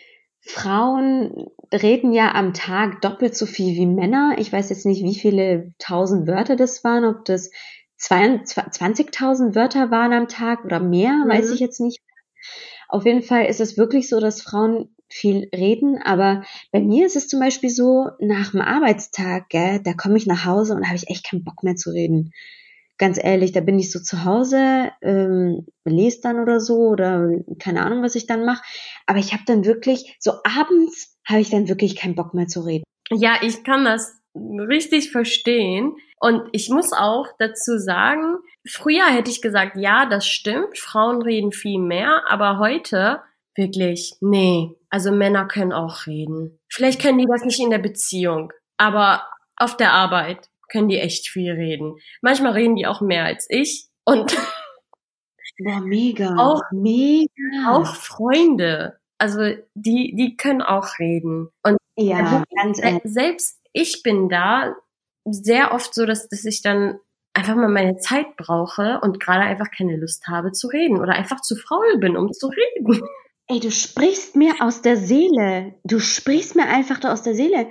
Frauen 0.40 1.46
reden 1.72 2.12
ja 2.12 2.34
am 2.34 2.52
Tag 2.52 3.00
doppelt 3.00 3.36
so 3.36 3.46
viel 3.46 3.74
wie 3.74 3.86
Männer. 3.86 4.36
Ich 4.38 4.52
weiß 4.52 4.70
jetzt 4.70 4.86
nicht, 4.86 5.02
wie 5.02 5.18
viele 5.18 5.72
tausend 5.78 6.26
Wörter 6.26 6.56
das 6.56 6.84
waren, 6.84 7.04
ob 7.04 7.24
das 7.24 7.50
20.000 8.00 9.54
Wörter 9.54 9.90
waren 9.90 10.12
am 10.12 10.28
Tag 10.28 10.64
oder 10.64 10.80
mehr, 10.80 11.12
mhm. 11.12 11.28
weiß 11.28 11.50
ich 11.50 11.60
jetzt 11.60 11.80
nicht. 11.80 12.00
Auf 12.88 13.04
jeden 13.06 13.22
Fall 13.22 13.46
ist 13.46 13.60
es 13.60 13.76
wirklich 13.76 14.08
so, 14.08 14.20
dass 14.20 14.42
Frauen 14.42 14.94
viel 15.08 15.48
reden, 15.54 16.00
aber 16.02 16.42
bei 16.72 16.80
mir 16.80 17.06
ist 17.06 17.16
es 17.16 17.28
zum 17.28 17.40
Beispiel 17.40 17.70
so, 17.70 18.10
nach 18.20 18.50
dem 18.50 18.60
Arbeitstag, 18.60 19.48
gell, 19.48 19.80
da 19.82 19.92
komme 19.94 20.16
ich 20.16 20.26
nach 20.26 20.44
Hause 20.44 20.74
und 20.74 20.86
habe 20.86 20.96
ich 20.96 21.08
echt 21.08 21.28
keinen 21.28 21.44
Bock 21.44 21.62
mehr 21.62 21.76
zu 21.76 21.90
reden. 21.90 22.32
Ganz 22.98 23.22
ehrlich, 23.22 23.52
da 23.52 23.60
bin 23.60 23.78
ich 23.78 23.92
so 23.92 24.00
zu 24.00 24.24
Hause, 24.24 24.90
ähm, 25.02 25.66
lese 25.84 26.20
dann 26.22 26.40
oder 26.40 26.60
so 26.60 26.88
oder 26.88 27.28
keine 27.58 27.84
Ahnung, 27.84 28.02
was 28.02 28.14
ich 28.14 28.26
dann 28.26 28.44
mache. 28.44 28.62
Aber 29.06 29.18
ich 29.18 29.32
habe 29.32 29.42
dann 29.46 29.64
wirklich, 29.64 30.16
so 30.18 30.32
abends 30.44 31.18
habe 31.26 31.40
ich 31.40 31.50
dann 31.50 31.68
wirklich 31.68 31.96
keinen 31.96 32.14
Bock 32.14 32.32
mehr 32.32 32.46
zu 32.46 32.60
reden. 32.60 32.84
Ja, 33.10 33.38
ich 33.42 33.64
kann 33.64 33.84
das 33.84 34.18
richtig 34.34 35.10
verstehen. 35.10 35.96
Und 36.18 36.48
ich 36.52 36.70
muss 36.70 36.92
auch 36.92 37.26
dazu 37.38 37.78
sagen, 37.78 38.38
früher 38.66 39.06
hätte 39.06 39.30
ich 39.30 39.42
gesagt, 39.42 39.76
ja, 39.76 40.06
das 40.06 40.26
stimmt, 40.26 40.78
Frauen 40.78 41.20
reden 41.20 41.52
viel 41.52 41.78
mehr, 41.78 42.22
aber 42.28 42.58
heute 42.58 43.20
wirklich, 43.54 44.14
nee, 44.20 44.70
also 44.88 45.12
Männer 45.12 45.46
können 45.46 45.72
auch 45.72 46.06
reden. 46.06 46.58
Vielleicht 46.70 47.00
können 47.00 47.18
die 47.18 47.26
das 47.26 47.44
nicht 47.44 47.60
in 47.60 47.70
der 47.70 47.78
Beziehung, 47.78 48.52
aber 48.78 49.26
auf 49.56 49.76
der 49.76 49.92
Arbeit 49.92 50.48
können 50.68 50.88
die 50.88 50.98
echt 50.98 51.28
viel 51.28 51.52
reden. 51.52 51.96
Manchmal 52.22 52.52
reden 52.52 52.76
die 52.76 52.86
auch 52.86 53.00
mehr 53.00 53.24
als 53.24 53.46
ich 53.48 53.88
und 54.04 54.36
Boah, 55.58 55.80
mega. 55.80 56.34
Auch, 56.36 56.62
mega. 56.70 57.70
Auch 57.70 57.94
Freunde. 57.94 58.98
Also 59.18 59.54
die, 59.74 60.14
die 60.14 60.36
können 60.36 60.62
auch 60.62 60.98
reden. 60.98 61.48
Und 61.62 61.78
ja, 61.96 62.44
ganz 62.54 62.82
ehrlich. 62.82 63.02
selbst 63.04 63.58
ich 63.72 64.02
bin 64.02 64.28
da 64.28 64.74
sehr 65.24 65.72
oft 65.72 65.94
so, 65.94 66.04
dass, 66.04 66.28
dass 66.28 66.44
ich 66.44 66.62
dann 66.62 66.98
einfach 67.32 67.54
mal 67.54 67.68
meine 67.68 67.96
Zeit 67.98 68.36
brauche 68.36 69.00
und 69.02 69.20
gerade 69.20 69.44
einfach 69.44 69.70
keine 69.70 69.96
Lust 69.96 70.26
habe 70.28 70.52
zu 70.52 70.68
reden 70.68 71.00
oder 71.00 71.12
einfach 71.12 71.40
zu 71.40 71.56
faul 71.56 71.98
bin, 71.98 72.16
um 72.16 72.32
zu 72.32 72.48
reden. 72.48 73.02
Ey, 73.48 73.60
du 73.60 73.70
sprichst 73.70 74.36
mir 74.36 74.54
aus 74.60 74.82
der 74.82 74.96
Seele. 74.96 75.74
Du 75.84 76.00
sprichst 76.00 76.56
mir 76.56 76.66
einfach 76.66 76.98
da 76.98 77.12
aus 77.12 77.22
der 77.22 77.34
Seele. 77.34 77.68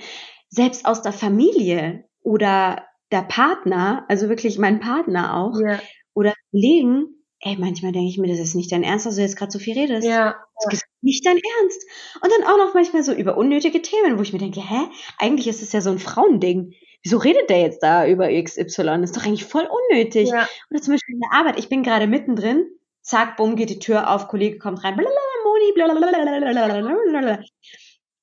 Selbst 0.49 0.85
aus 0.85 1.01
der 1.01 1.11
Familie 1.11 2.04
oder 2.25 2.83
der 3.11 3.21
Partner, 3.21 4.03
also 4.09 4.29
wirklich 4.29 4.57
mein 4.57 4.79
Partner 4.79 5.37
auch, 5.37 5.59
ja. 5.61 5.79
oder 6.15 6.33
Kollegen, 6.51 7.05
ey, 7.39 7.55
manchmal 7.57 7.91
denke 7.91 8.09
ich 8.09 8.17
mir, 8.17 8.27
das 8.27 8.39
ist 8.39 8.55
nicht 8.55 8.71
dein 8.71 8.83
Ernst, 8.83 9.05
dass 9.05 9.15
du 9.15 9.21
jetzt 9.21 9.37
gerade 9.37 9.51
so 9.51 9.59
viel 9.59 9.77
redest. 9.77 10.07
Ja. 10.07 10.35
Das 10.63 10.73
ist 10.73 10.83
nicht 11.01 11.25
dein 11.25 11.37
Ernst. 11.37 11.85
Und 12.21 12.31
dann 12.31 12.47
auch 12.47 12.57
noch 12.57 12.73
manchmal 12.73 13.03
so 13.03 13.13
über 13.13 13.37
unnötige 13.37 13.81
Themen, 13.83 14.17
wo 14.17 14.23
ich 14.23 14.33
mir 14.33 14.39
denke, 14.39 14.59
hä, 14.59 14.87
eigentlich 15.19 15.47
ist 15.47 15.61
es 15.61 15.71
ja 15.71 15.81
so 15.81 15.91
ein 15.91 15.99
Frauending. 15.99 16.73
Wieso 17.03 17.17
redet 17.17 17.51
der 17.51 17.61
jetzt 17.61 17.83
da 17.83 18.07
über 18.07 18.29
XY? 18.29 18.65
Das 18.65 19.11
ist 19.11 19.17
doch 19.17 19.25
eigentlich 19.25 19.45
voll 19.45 19.69
unnötig. 19.91 20.29
Ja. 20.29 20.49
Oder 20.71 20.81
zum 20.81 20.95
Beispiel 20.95 21.13
in 21.13 21.21
der 21.21 21.39
Arbeit, 21.39 21.59
ich 21.59 21.69
bin 21.69 21.83
gerade 21.83 22.07
mittendrin, 22.07 22.65
zack, 23.01 23.37
bumm, 23.37 23.55
geht 23.55 23.69
die 23.69 23.77
Tür 23.77 24.09
auf, 24.09 24.27
Kollege 24.27 24.57
kommt 24.57 24.83
rein, 24.83 24.95
blablabla, 24.95 25.21
Moni, 25.43 25.71
blablabla. 25.75 27.43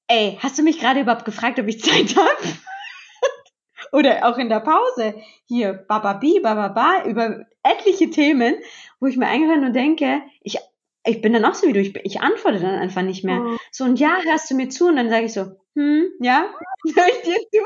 Ey, 0.09 0.37
hast 0.41 0.59
du 0.59 0.65
mich 0.65 0.81
gerade 0.81 1.01
überhaupt 1.01 1.25
gefragt, 1.25 1.61
ob 1.61 1.69
ich 1.69 1.81
Zeit 1.81 2.17
habe? 2.17 2.49
Oder 3.93 4.27
auch 4.27 4.39
in 4.39 4.49
der 4.49 4.61
Pause, 4.61 5.15
hier, 5.45 5.75
bababi, 5.75 6.41
bababa, 6.41 7.05
über 7.05 7.45
etliche 7.63 8.09
Themen, 8.11 8.57
wo 9.01 9.07
ich 9.07 9.19
mir 9.19 9.29
eigentlich 9.29 9.61
nur 9.61 9.71
denke, 9.71 10.23
ich, 10.41 10.59
ich 11.05 11.21
bin 11.21 11.35
dann 11.35 11.45
auch 11.45 11.55
so 11.55 11.67
wie 11.67 11.75
du, 11.75 11.81
ich, 11.81 11.95
ich 12.05 12.21
antworte 12.21 12.61
dann 12.61 12.77
einfach 12.79 13.03
nicht 13.03 13.23
mehr. 13.23 13.41
Mhm. 13.41 13.59
So, 13.71 13.85
und 13.85 14.01
ja, 14.01 14.19
hörst 14.25 14.51
du 14.51 14.55
mir 14.55 14.71
zu? 14.71 14.89
Und 14.89 14.97
dann 14.97 15.11
sage 15.11 15.27
ich 15.27 15.35
so, 15.35 15.43
hm, 15.75 16.07
ja, 16.21 16.49
hör 16.97 17.07
ich 17.07 17.23
dir 17.23 17.37
zu? 17.37 17.61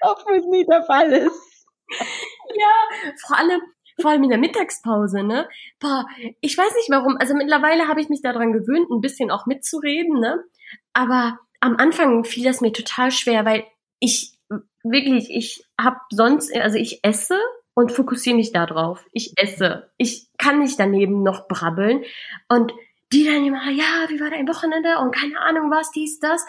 Obwohl 0.00 0.36
es 0.36 0.46
nie 0.46 0.66
der 0.66 0.82
Fall 0.82 1.12
ist. 1.12 1.66
Ja, 1.88 3.14
vor 3.26 3.38
allem, 3.38 3.60
vor 4.00 4.10
allem 4.10 4.24
in 4.24 4.30
der 4.30 4.38
Mittagspause, 4.38 5.22
ne? 5.22 5.48
Boah, 5.78 6.06
ich 6.40 6.58
weiß 6.58 6.74
nicht 6.74 6.90
warum. 6.90 7.16
Also 7.18 7.34
mittlerweile 7.34 7.88
habe 7.88 8.00
ich 8.00 8.08
mich 8.08 8.20
daran 8.20 8.52
gewöhnt, 8.52 8.90
ein 8.90 9.00
bisschen 9.00 9.30
auch 9.30 9.46
mitzureden, 9.46 10.18
ne? 10.18 10.42
Aber 10.92 11.38
am 11.60 11.76
Anfang 11.76 12.24
fiel 12.24 12.44
das 12.44 12.60
mir 12.60 12.72
total 12.72 13.10
schwer, 13.10 13.44
weil 13.44 13.64
ich 14.00 14.33
wirklich, 14.84 15.30
ich 15.30 15.64
habe 15.80 15.96
sonst, 16.10 16.54
also 16.54 16.78
ich 16.78 17.00
esse 17.02 17.38
und 17.74 17.90
fokussiere 17.90 18.36
mich 18.36 18.52
da 18.52 18.66
drauf. 18.66 19.04
Ich 19.12 19.32
esse. 19.36 19.90
Ich 19.96 20.28
kann 20.38 20.60
nicht 20.60 20.78
daneben 20.78 21.22
noch 21.22 21.48
brabbeln. 21.48 22.04
Und 22.48 22.72
die 23.12 23.24
dann 23.24 23.44
immer, 23.44 23.70
ja, 23.70 24.06
wie 24.08 24.20
war 24.20 24.30
dein 24.30 24.48
Wochenende? 24.48 24.98
Und 24.98 25.14
keine 25.14 25.38
Ahnung 25.40 25.70
was, 25.70 25.90
dies, 25.90 26.18
das. 26.20 26.44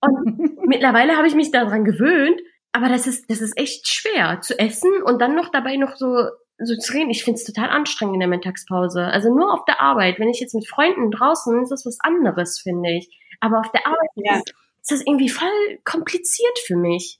Und 0.00 0.38
mittlerweile 0.66 1.16
habe 1.16 1.26
ich 1.26 1.34
mich 1.34 1.50
daran 1.50 1.84
gewöhnt, 1.84 2.40
aber 2.72 2.88
das 2.88 3.06
ist, 3.06 3.30
das 3.30 3.40
ist 3.40 3.56
echt 3.56 3.88
schwer 3.88 4.40
zu 4.42 4.58
essen 4.58 5.02
und 5.02 5.20
dann 5.20 5.34
noch 5.34 5.50
dabei 5.50 5.76
noch 5.76 5.96
so, 5.96 6.28
so 6.58 6.76
zu 6.76 6.92
reden. 6.92 7.10
Ich 7.10 7.24
finde 7.24 7.38
es 7.38 7.44
total 7.44 7.70
anstrengend 7.70 8.14
in 8.14 8.20
der 8.20 8.28
Mittagspause. 8.28 9.02
Also 9.04 9.34
nur 9.34 9.52
auf 9.52 9.64
der 9.64 9.80
Arbeit. 9.80 10.18
Wenn 10.18 10.28
ich 10.28 10.40
jetzt 10.40 10.54
mit 10.54 10.68
Freunden 10.68 11.10
draußen, 11.10 11.62
ist 11.62 11.70
das 11.70 11.86
was 11.86 11.98
anderes, 12.00 12.58
finde 12.58 12.90
ich. 12.90 13.08
Aber 13.40 13.60
auf 13.60 13.70
der 13.72 13.86
Arbeit 13.86 14.10
Ja. 14.16 14.36
ist, 14.36 14.54
ist 14.82 14.90
das 14.90 15.00
irgendwie 15.06 15.28
voll 15.28 15.78
kompliziert 15.84 16.58
für 16.66 16.76
mich. 16.76 17.18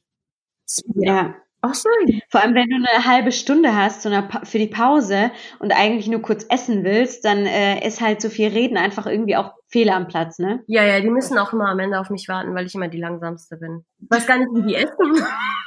Ja. 0.95 1.35
Ach 1.63 1.75
so. 1.75 1.89
Vor 2.29 2.43
allem, 2.43 2.55
wenn 2.55 2.69
du 2.69 2.77
eine 2.77 3.07
halbe 3.07 3.33
Stunde 3.33 3.75
hast 3.75 4.03
so 4.03 4.09
eine 4.09 4.29
für 4.45 4.59
die 4.59 4.69
Pause 4.69 5.33
und 5.59 5.73
eigentlich 5.73 6.07
nur 6.07 6.23
kurz 6.23 6.47
essen 6.49 6.85
willst, 6.85 7.25
dann 7.25 7.47
äh, 7.47 7.85
ist 7.85 8.01
halt 8.01 8.21
so 8.21 8.29
viel 8.29 8.49
Reden 8.49 8.77
einfach 8.77 9.07
irgendwie 9.07 9.37
auch 9.37 9.53
Fehler 9.67 9.97
am 9.97 10.07
Platz, 10.07 10.39
ne? 10.39 10.63
Ja, 10.69 10.85
ja, 10.85 11.01
die 11.01 11.11
müssen 11.11 11.39
auch 11.39 11.53
immer 11.53 11.69
am 11.69 11.81
Ende 11.81 11.99
auf 11.99 12.11
mich 12.11 12.29
warten, 12.29 12.55
weil 12.55 12.67
ich 12.67 12.75
immer 12.75 12.89
die 12.89 13.01
langsamste 13.01 13.57
bin. 13.57 13.85
Ich 13.99 14.11
weiß 14.11 14.27
gar 14.27 14.39
nicht, 14.39 14.51
wie 14.55 14.69
die 14.69 14.75
essen. 14.77 15.27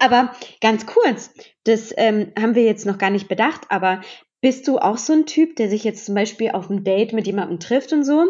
Aber 0.00 0.32
ganz 0.60 0.86
kurz, 0.86 1.32
das 1.64 1.92
ähm, 1.96 2.32
haben 2.38 2.54
wir 2.54 2.64
jetzt 2.64 2.86
noch 2.86 2.98
gar 2.98 3.10
nicht 3.10 3.28
bedacht, 3.28 3.62
aber 3.68 4.00
bist 4.40 4.68
du 4.68 4.78
auch 4.78 4.98
so 4.98 5.12
ein 5.12 5.26
Typ, 5.26 5.56
der 5.56 5.68
sich 5.68 5.84
jetzt 5.84 6.04
zum 6.04 6.14
Beispiel 6.14 6.50
auf 6.50 6.70
einem 6.70 6.84
Date 6.84 7.12
mit 7.12 7.26
jemandem 7.26 7.60
trifft 7.60 7.92
und 7.92 8.04
so? 8.04 8.24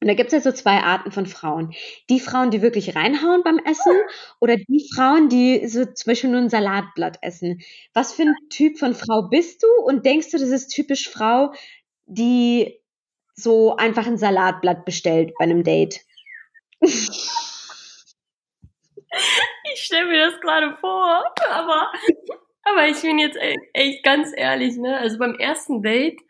Und 0.00 0.06
da 0.08 0.14
gibt's 0.14 0.32
ja 0.32 0.40
so 0.40 0.52
zwei 0.52 0.78
Arten 0.80 1.10
von 1.10 1.26
Frauen. 1.26 1.74
Die 2.08 2.20
Frauen, 2.20 2.50
die 2.50 2.62
wirklich 2.62 2.94
reinhauen 2.94 3.42
beim 3.42 3.58
Essen 3.58 3.96
oder 4.40 4.56
die 4.56 4.88
Frauen, 4.94 5.28
die 5.28 5.66
so 5.66 5.84
zum 5.86 6.10
Beispiel 6.10 6.30
nur 6.30 6.40
ein 6.40 6.50
Salatblatt 6.50 7.18
essen. 7.22 7.60
Was 7.94 8.12
für 8.12 8.22
ein 8.22 8.34
Typ 8.48 8.78
von 8.78 8.94
Frau 8.94 9.22
bist 9.28 9.62
du 9.64 9.66
und 9.84 10.06
denkst 10.06 10.30
du, 10.30 10.38
das 10.38 10.50
ist 10.50 10.68
typisch 10.68 11.08
Frau, 11.08 11.52
die 12.06 12.78
so 13.34 13.76
einfach 13.76 14.06
ein 14.06 14.18
Salatblatt 14.18 14.84
bestellt 14.84 15.32
bei 15.38 15.44
einem 15.44 15.64
Date? 15.64 16.00
Ich 19.74 19.80
stelle 19.84 20.06
mir 20.06 20.30
das 20.30 20.40
gerade 20.40 20.76
vor, 20.76 21.24
aber, 21.50 21.92
aber 22.64 22.88
ich 22.88 23.00
bin 23.02 23.18
jetzt 23.18 23.36
e- 23.36 23.56
echt 23.72 24.02
ganz 24.04 24.32
ehrlich, 24.36 24.76
ne? 24.76 24.96
Also 24.98 25.18
beim 25.18 25.34
ersten 25.34 25.82
Date 25.82 26.20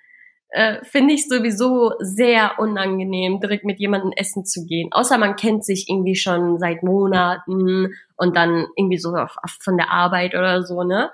äh, 0.51 0.83
finde 0.85 1.15
ich 1.15 1.29
sowieso 1.29 1.93
sehr 1.99 2.59
unangenehm, 2.59 3.41
direkt 3.41 3.65
mit 3.65 3.79
jemandem 3.79 4.13
essen 4.17 4.45
zu 4.45 4.65
gehen. 4.65 4.89
Außer 4.93 5.19
man 5.19 5.37
kennt 5.37 5.65
sich 5.65 5.89
irgendwie 5.89 6.17
schon 6.17 6.59
seit 6.59 6.83
Monaten 6.83 7.95
und 8.17 8.37
dann 8.37 8.67
irgendwie 8.77 8.99
so 8.99 9.11
auf, 9.11 9.37
auf, 9.43 9.57
von 9.61 9.77
der 9.77 9.91
Arbeit 9.91 10.35
oder 10.35 10.63
so, 10.63 10.83
ne? 10.85 11.11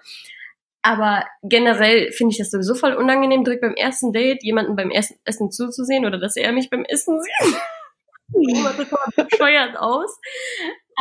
Aber 0.82 1.24
generell 1.42 2.12
finde 2.12 2.32
ich 2.32 2.38
das 2.38 2.50
sowieso 2.50 2.74
voll 2.74 2.92
unangenehm, 2.92 3.42
direkt 3.42 3.62
beim 3.62 3.74
ersten 3.74 4.12
Date 4.12 4.44
jemanden 4.44 4.76
beim 4.76 4.90
ersten 4.90 5.18
Essen 5.24 5.50
zuzusehen 5.50 6.04
oder 6.04 6.18
dass 6.18 6.36
er 6.36 6.52
mich 6.52 6.68
beim 6.68 6.84
Essen 6.84 7.20
sieht. 7.22 7.56
Sieht 8.28 8.88
total 8.88 9.26
bescheuert 9.28 9.76
aus. 9.76 10.18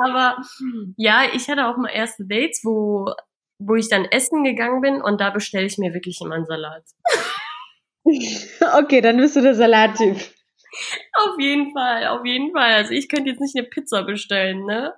Aber 0.03 0.37
ja, 0.97 1.23
ich 1.33 1.49
hatte 1.49 1.67
auch 1.67 1.77
mal 1.77 1.89
erste 1.89 2.25
Dates, 2.25 2.61
wo, 2.63 3.13
wo 3.59 3.75
ich 3.75 3.89
dann 3.89 4.05
essen 4.05 4.43
gegangen 4.43 4.81
bin 4.81 5.01
und 5.01 5.21
da 5.21 5.29
bestelle 5.29 5.65
ich 5.65 5.77
mir 5.77 5.93
wirklich 5.93 6.19
immer 6.21 6.35
einen 6.35 6.45
Salat. 6.45 6.83
Okay, 8.79 9.01
dann 9.01 9.17
bist 9.17 9.35
du 9.35 9.41
der 9.41 9.55
Salattyp. 9.55 10.17
Auf 11.13 11.39
jeden 11.39 11.71
Fall, 11.71 12.07
auf 12.07 12.25
jeden 12.25 12.51
Fall. 12.51 12.73
Also 12.73 12.91
ich 12.93 13.07
könnte 13.07 13.29
jetzt 13.29 13.39
nicht 13.39 13.55
eine 13.55 13.67
Pizza 13.67 14.03
bestellen, 14.03 14.65
ne? 14.65 14.93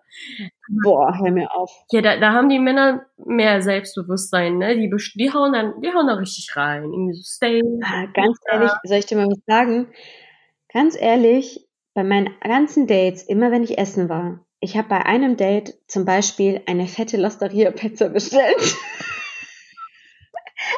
Boah, 0.84 1.18
hör 1.20 1.32
mir 1.32 1.54
auf. 1.54 1.70
Ja, 1.92 2.02
da, 2.02 2.18
da 2.18 2.32
haben 2.32 2.48
die 2.50 2.60
Männer 2.60 3.06
mehr 3.18 3.62
Selbstbewusstsein, 3.62 4.58
ne? 4.58 4.76
Die, 4.78 4.90
die 5.16 5.34
hauen 5.34 5.54
dann, 5.54 5.82
die 5.82 5.94
hauen 5.94 6.08
da 6.08 6.14
richtig 6.14 6.56
rein. 6.56 6.84
Irgendwie 6.86 7.14
so 7.16 7.24
Steak. 7.24 7.64
Ah, 7.84 8.06
Ganz 8.14 8.38
ehrlich, 8.50 8.72
soll 8.84 8.98
ich 8.98 9.06
dir 9.06 9.18
mal 9.18 9.28
was 9.28 9.42
sagen? 9.46 9.88
Ganz 10.72 11.00
ehrlich, 11.00 11.68
bei 11.94 12.04
meinen 12.04 12.30
ganzen 12.42 12.88
Dates, 12.88 13.24
immer 13.24 13.52
wenn 13.52 13.64
ich 13.64 13.78
essen 13.78 14.10
war, 14.10 14.46
ich 14.62 14.78
habe 14.78 14.88
bei 14.88 15.06
einem 15.06 15.38
Date 15.38 15.76
zum 15.88 16.06
Beispiel 16.06 16.62
eine 16.66 16.88
fette 16.88 17.18
Losteria-Pizza 17.18 18.10
bestellt. 18.10 18.76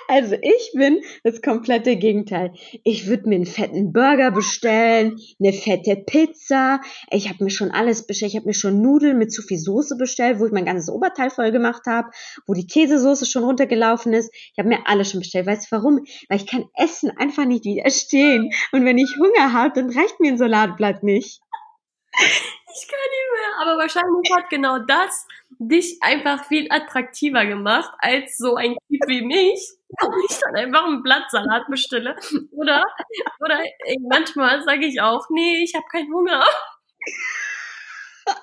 Also 0.08 0.36
ich 0.42 0.72
bin 0.74 1.02
das 1.24 1.42
komplette 1.42 1.98
Gegenteil. 1.98 2.54
Ich 2.84 3.08
würde 3.08 3.28
mir 3.28 3.36
einen 3.36 3.46
fetten 3.46 3.92
Burger 3.92 4.32
bestellen, 4.32 5.18
eine 5.40 5.52
fette 5.52 5.98
Pizza. 5.98 6.80
Ich 7.12 7.28
habe 7.28 7.44
mir 7.44 7.50
schon 7.50 7.72
alles 7.72 8.08
bestellt. 8.08 8.32
Ich 8.32 8.38
habe 8.38 8.48
mir 8.48 8.54
schon 8.54 8.82
Nudeln 8.82 9.18
mit 9.18 9.34
zu 9.34 9.42
viel 9.42 9.58
Soße 9.58 9.98
bestellt, 9.98 10.40
wo 10.40 10.46
ich 10.46 10.54
mein 10.54 10.66
ganzes 10.66 10.90
Oberteil 10.90 11.30
voll 11.30 11.52
gemacht 11.52 11.84
habe, 11.88 12.10
wo 12.46 12.54
die 12.54 12.68
Käsesoße 12.68 13.26
schon 13.26 13.44
runtergelaufen 13.44 14.14
ist. 14.14 14.34
Ich 14.34 14.58
habe 14.58 14.70
mir 14.70 14.88
alles 14.88 15.12
schon 15.12 15.20
bestellt. 15.20 15.46
Weißt 15.46 15.70
du 15.70 15.76
warum? 15.76 16.06
Weil 16.30 16.38
ich 16.38 16.48
kann 16.48 16.66
Essen 16.76 17.12
einfach 17.18 17.46
nicht 17.46 17.66
widerstehen. 17.66 18.52
Und 18.72 18.86
wenn 18.86 18.98
ich 18.98 19.14
Hunger 19.20 19.52
habe, 19.52 19.74
dann 19.76 19.90
reicht 19.90 20.20
mir 20.20 20.32
ein 20.32 20.38
Salatblatt 20.38 21.04
nicht. 21.04 21.42
Ich 22.80 22.88
kann 22.88 23.00
nicht 23.00 23.32
mehr. 23.34 23.62
Aber 23.62 23.78
wahrscheinlich 23.82 24.32
hat 24.36 24.50
genau 24.50 24.80
das 24.80 25.26
dich 25.60 25.98
einfach 26.02 26.46
viel 26.46 26.68
attraktiver 26.70 27.46
gemacht 27.46 27.92
als 28.00 28.38
so 28.38 28.56
ein 28.56 28.76
Typ 28.88 29.02
wie 29.08 29.22
mich, 29.22 29.60
wo 30.00 30.12
ich 30.30 30.38
dann 30.40 30.56
einfach 30.56 30.86
einen 30.86 31.02
Blattsalat 31.02 31.68
bestelle. 31.70 32.16
Oder, 32.52 32.84
oder 33.40 33.60
manchmal 34.10 34.62
sage 34.64 34.86
ich 34.86 35.02
auch, 35.02 35.28
nee, 35.30 35.64
ich 35.64 35.74
habe 35.76 35.86
keinen 35.92 36.14
Hunger. 36.14 36.44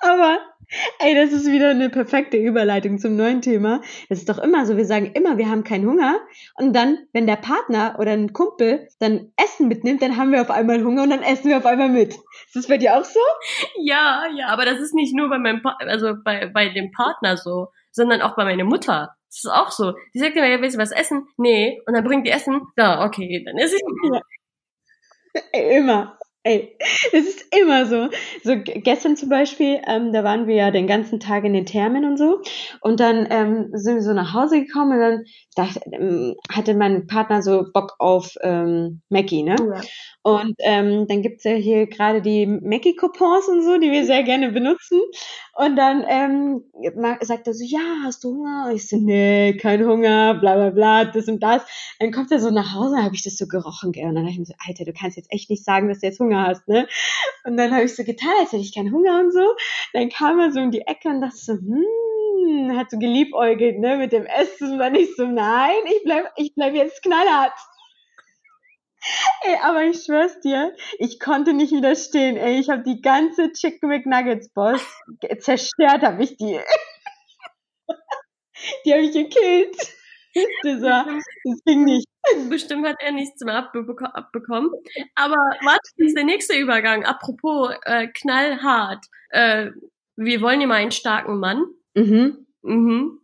Aber 0.01 0.39
Ey, 0.99 1.13
das 1.15 1.31
ist 1.31 1.51
wieder 1.51 1.69
eine 1.69 1.89
perfekte 1.89 2.37
Überleitung 2.37 2.97
zum 2.97 3.15
neuen 3.15 3.41
Thema. 3.41 3.81
Das 4.09 4.19
ist 4.19 4.29
doch 4.29 4.39
immer 4.39 4.65
so, 4.65 4.77
wir 4.77 4.85
sagen 4.85 5.11
immer, 5.13 5.37
wir 5.37 5.49
haben 5.49 5.63
keinen 5.63 5.87
Hunger. 5.87 6.19
Und 6.55 6.73
dann, 6.73 6.97
wenn 7.13 7.27
der 7.27 7.35
Partner 7.35 7.95
oder 7.99 8.11
ein 8.11 8.33
Kumpel 8.33 8.87
dann 8.99 9.31
Essen 9.37 9.67
mitnimmt, 9.67 10.01
dann 10.01 10.17
haben 10.17 10.31
wir 10.31 10.41
auf 10.41 10.49
einmal 10.49 10.83
Hunger 10.83 11.03
und 11.03 11.11
dann 11.11 11.21
essen 11.21 11.49
wir 11.49 11.57
auf 11.57 11.65
einmal 11.65 11.89
mit. 11.89 12.13
Ist 12.13 12.55
das 12.55 12.67
bei 12.67 12.77
dir 12.77 12.97
auch 12.97 13.03
so? 13.03 13.19
Ja, 13.79 14.23
ja, 14.35 14.47
aber 14.47 14.65
das 14.65 14.79
ist 14.79 14.93
nicht 14.95 15.15
nur 15.15 15.29
bei 15.29 15.37
meinem, 15.37 15.61
pa 15.61 15.75
also 15.79 16.13
bei, 16.23 16.47
bei 16.47 16.69
dem 16.69 16.91
Partner 16.91 17.37
so, 17.37 17.67
sondern 17.91 18.21
auch 18.21 18.35
bei 18.35 18.43
meiner 18.43 18.65
Mutter. 18.65 19.15
Das 19.27 19.43
ist 19.43 19.51
auch 19.51 19.71
so. 19.71 19.93
Die 20.13 20.19
sagt 20.19 20.35
immer, 20.35 20.47
ja, 20.47 20.61
willst 20.61 20.77
du 20.77 20.81
was 20.81 20.91
essen? 20.91 21.27
Nee. 21.37 21.81
Und 21.85 21.93
dann 21.93 22.03
bringt 22.03 22.25
die 22.25 22.31
Essen. 22.31 22.61
Da, 22.75 23.05
okay, 23.05 23.43
dann 23.45 23.57
esse 23.57 23.75
ich. 23.75 23.81
Ja. 24.11 24.21
Immer. 25.77 26.17
Ey, 26.47 26.77
es 27.11 27.25
ist 27.25 27.55
immer 27.59 27.87
so. 27.87 28.09
So 28.43 28.53
gestern 28.63 29.17
zum 29.17 29.29
Beispiel, 29.29 29.81
ähm, 29.87 30.13
da 30.13 30.23
waren 30.23 30.45
wir 30.45 30.53
ja 30.53 30.69
den 30.69 30.85
ganzen 30.85 31.19
Tag 31.19 31.43
in 31.43 31.53
den 31.53 31.65
Thermen 31.65 32.05
und 32.05 32.17
so. 32.17 32.39
Und 32.81 32.99
dann 32.99 33.25
ähm, 33.31 33.69
sind 33.73 33.95
wir 33.95 34.03
so 34.03 34.13
nach 34.13 34.31
Hause 34.35 34.63
gekommen 34.63 34.91
und 34.91 34.99
dann 34.99 35.23
dachte, 35.55 35.81
ähm, 35.91 36.35
hatte 36.51 36.75
mein 36.75 37.07
Partner 37.07 37.41
so 37.41 37.65
Bock 37.73 37.95
auf 37.97 38.35
ähm, 38.43 39.01
Mackie, 39.09 39.41
ne? 39.41 39.55
Ja. 39.59 39.81
Und 40.21 40.55
ähm, 40.59 41.07
dann 41.07 41.23
gibt's 41.23 41.45
ja 41.45 41.53
hier 41.53 41.87
gerade 41.87 42.21
die 42.21 42.45
Mackie-Coupons 42.45 43.47
und 43.47 43.63
so, 43.63 43.77
die 43.79 43.91
wir 43.91 44.05
sehr 44.05 44.21
gerne 44.21 44.51
benutzen. 44.51 44.99
Und 45.55 45.75
dann 45.77 46.03
ähm, 46.07 46.63
sagt 47.21 47.47
er 47.47 47.53
so, 47.53 47.63
ja, 47.63 47.79
hast 48.03 48.23
du 48.23 48.35
Hunger? 48.35 48.65
Und 48.67 48.75
ich 48.75 48.87
so, 48.87 48.97
nee, 48.97 49.55
kein 49.57 49.85
Hunger, 49.85 50.35
bla 50.35 50.55
bla 50.55 50.69
bla, 50.69 51.05
das 51.05 51.27
und 51.27 51.41
das. 51.41 51.63
Dann 51.99 52.11
kommt 52.11 52.31
er 52.31 52.39
so 52.39 52.49
nach 52.51 52.73
Hause, 52.73 52.97
habe 53.03 53.15
ich 53.15 53.23
das 53.23 53.37
so 53.37 53.47
gerochen, 53.47 53.91
gell? 53.91 54.05
Und 54.05 54.15
dann 54.15 54.23
habe 54.25 54.31
ich 54.31 54.39
mir 54.39 54.45
so, 54.45 54.53
Alter, 54.67 54.85
du 54.85 54.93
kannst 54.93 55.17
jetzt 55.17 55.31
echt 55.31 55.49
nicht 55.49 55.63
sagen, 55.63 55.87
dass 55.87 55.99
du 55.99 56.07
jetzt 56.07 56.19
Hunger 56.19 56.34
hast, 56.37 56.67
ne? 56.67 56.87
Und 57.43 57.57
dann 57.57 57.73
habe 57.73 57.83
ich 57.83 57.95
so 57.95 58.03
getan, 58.03 58.31
als 58.39 58.51
hätte 58.51 58.61
ich 58.61 58.73
keinen 58.73 58.91
Hunger 58.91 59.19
und 59.19 59.31
so. 59.31 59.55
Dann 59.93 60.09
kam 60.09 60.39
er 60.39 60.51
so 60.51 60.59
in 60.59 60.71
die 60.71 60.81
Ecke 60.81 61.09
und 61.09 61.21
dachte 61.21 61.37
so, 61.37 61.53
hm, 61.53 62.77
hat 62.77 62.91
so 62.91 62.97
geliebäugelt, 62.97 63.79
ne, 63.79 63.97
mit 63.97 64.11
dem 64.11 64.25
Essen. 64.25 64.73
Und 64.73 64.79
dann 64.79 64.95
ich 64.95 65.15
so, 65.15 65.25
nein, 65.25 65.75
ich 65.85 66.03
bleib, 66.03 66.31
ich 66.37 66.53
bleib 66.55 66.73
jetzt 66.73 67.01
knallhart. 67.03 67.53
Ey, 69.43 69.57
aber 69.61 69.83
ich 69.83 70.03
schwör's 70.03 70.39
dir, 70.39 70.75
ich 70.97 71.19
konnte 71.19 71.53
nicht 71.53 71.71
widerstehen. 71.71 72.37
Ey, 72.37 72.59
ich 72.59 72.69
habe 72.69 72.83
die 72.83 73.01
ganze 73.01 73.51
Chicken 73.51 73.89
McNuggets 73.89 74.49
Boss 74.49 74.81
zerstört, 75.39 76.01
habe 76.01 76.23
ich 76.23 76.37
die. 76.37 76.59
die 78.85 78.93
habe 78.93 79.03
ich 79.03 79.11
gekillt. 79.11 79.77
Das, 80.63 80.81
war, 80.81 81.05
das 81.05 81.63
ging 81.65 81.85
nicht. 81.85 82.07
Bestimmt 82.49 82.87
hat 82.87 82.97
er 82.99 83.11
nichts 83.11 83.43
mehr 83.43 83.55
abbekommen. 83.55 84.71
Aber 85.15 85.35
was 85.63 85.79
ist 85.97 86.15
der 86.15 86.23
nächste 86.23 86.57
Übergang? 86.57 87.05
Apropos 87.05 87.71
äh, 87.83 88.07
knallhart. 88.07 89.05
Äh, 89.29 89.71
wir 90.15 90.41
wollen 90.41 90.61
ja 90.61 90.67
mal 90.67 90.75
einen 90.75 90.91
starken 90.91 91.39
Mann. 91.39 91.65
Mhm. 91.93 92.45
Mhm. 92.61 93.19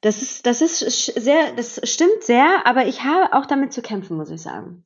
Das 0.00 0.20
ist, 0.20 0.46
das 0.46 0.60
ist 0.60 0.80
sehr, 1.06 1.52
das 1.52 1.80
stimmt 1.84 2.22
sehr, 2.22 2.66
aber 2.66 2.86
ich 2.86 3.04
habe 3.04 3.34
auch 3.34 3.46
damit 3.46 3.72
zu 3.72 3.82
kämpfen, 3.82 4.16
muss 4.16 4.30
ich 4.30 4.42
sagen. 4.42 4.84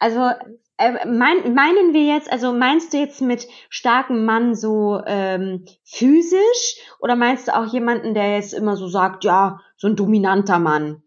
Also 0.00 0.30
äh, 0.76 1.06
mein, 1.06 1.54
meinen 1.54 1.94
wir 1.94 2.04
jetzt, 2.04 2.30
also 2.30 2.52
meinst 2.52 2.92
du 2.92 2.98
jetzt 2.98 3.22
mit 3.22 3.46
starkem 3.70 4.24
Mann 4.24 4.54
so 4.54 5.00
ähm, 5.06 5.64
physisch 5.84 6.76
oder 7.00 7.16
meinst 7.16 7.48
du 7.48 7.56
auch 7.56 7.72
jemanden, 7.72 8.12
der 8.14 8.34
jetzt 8.34 8.52
immer 8.52 8.76
so 8.76 8.88
sagt, 8.88 9.24
ja, 9.24 9.60
so 9.76 9.88
ein 9.88 9.96
dominanter 9.96 10.58
Mann? 10.58 11.02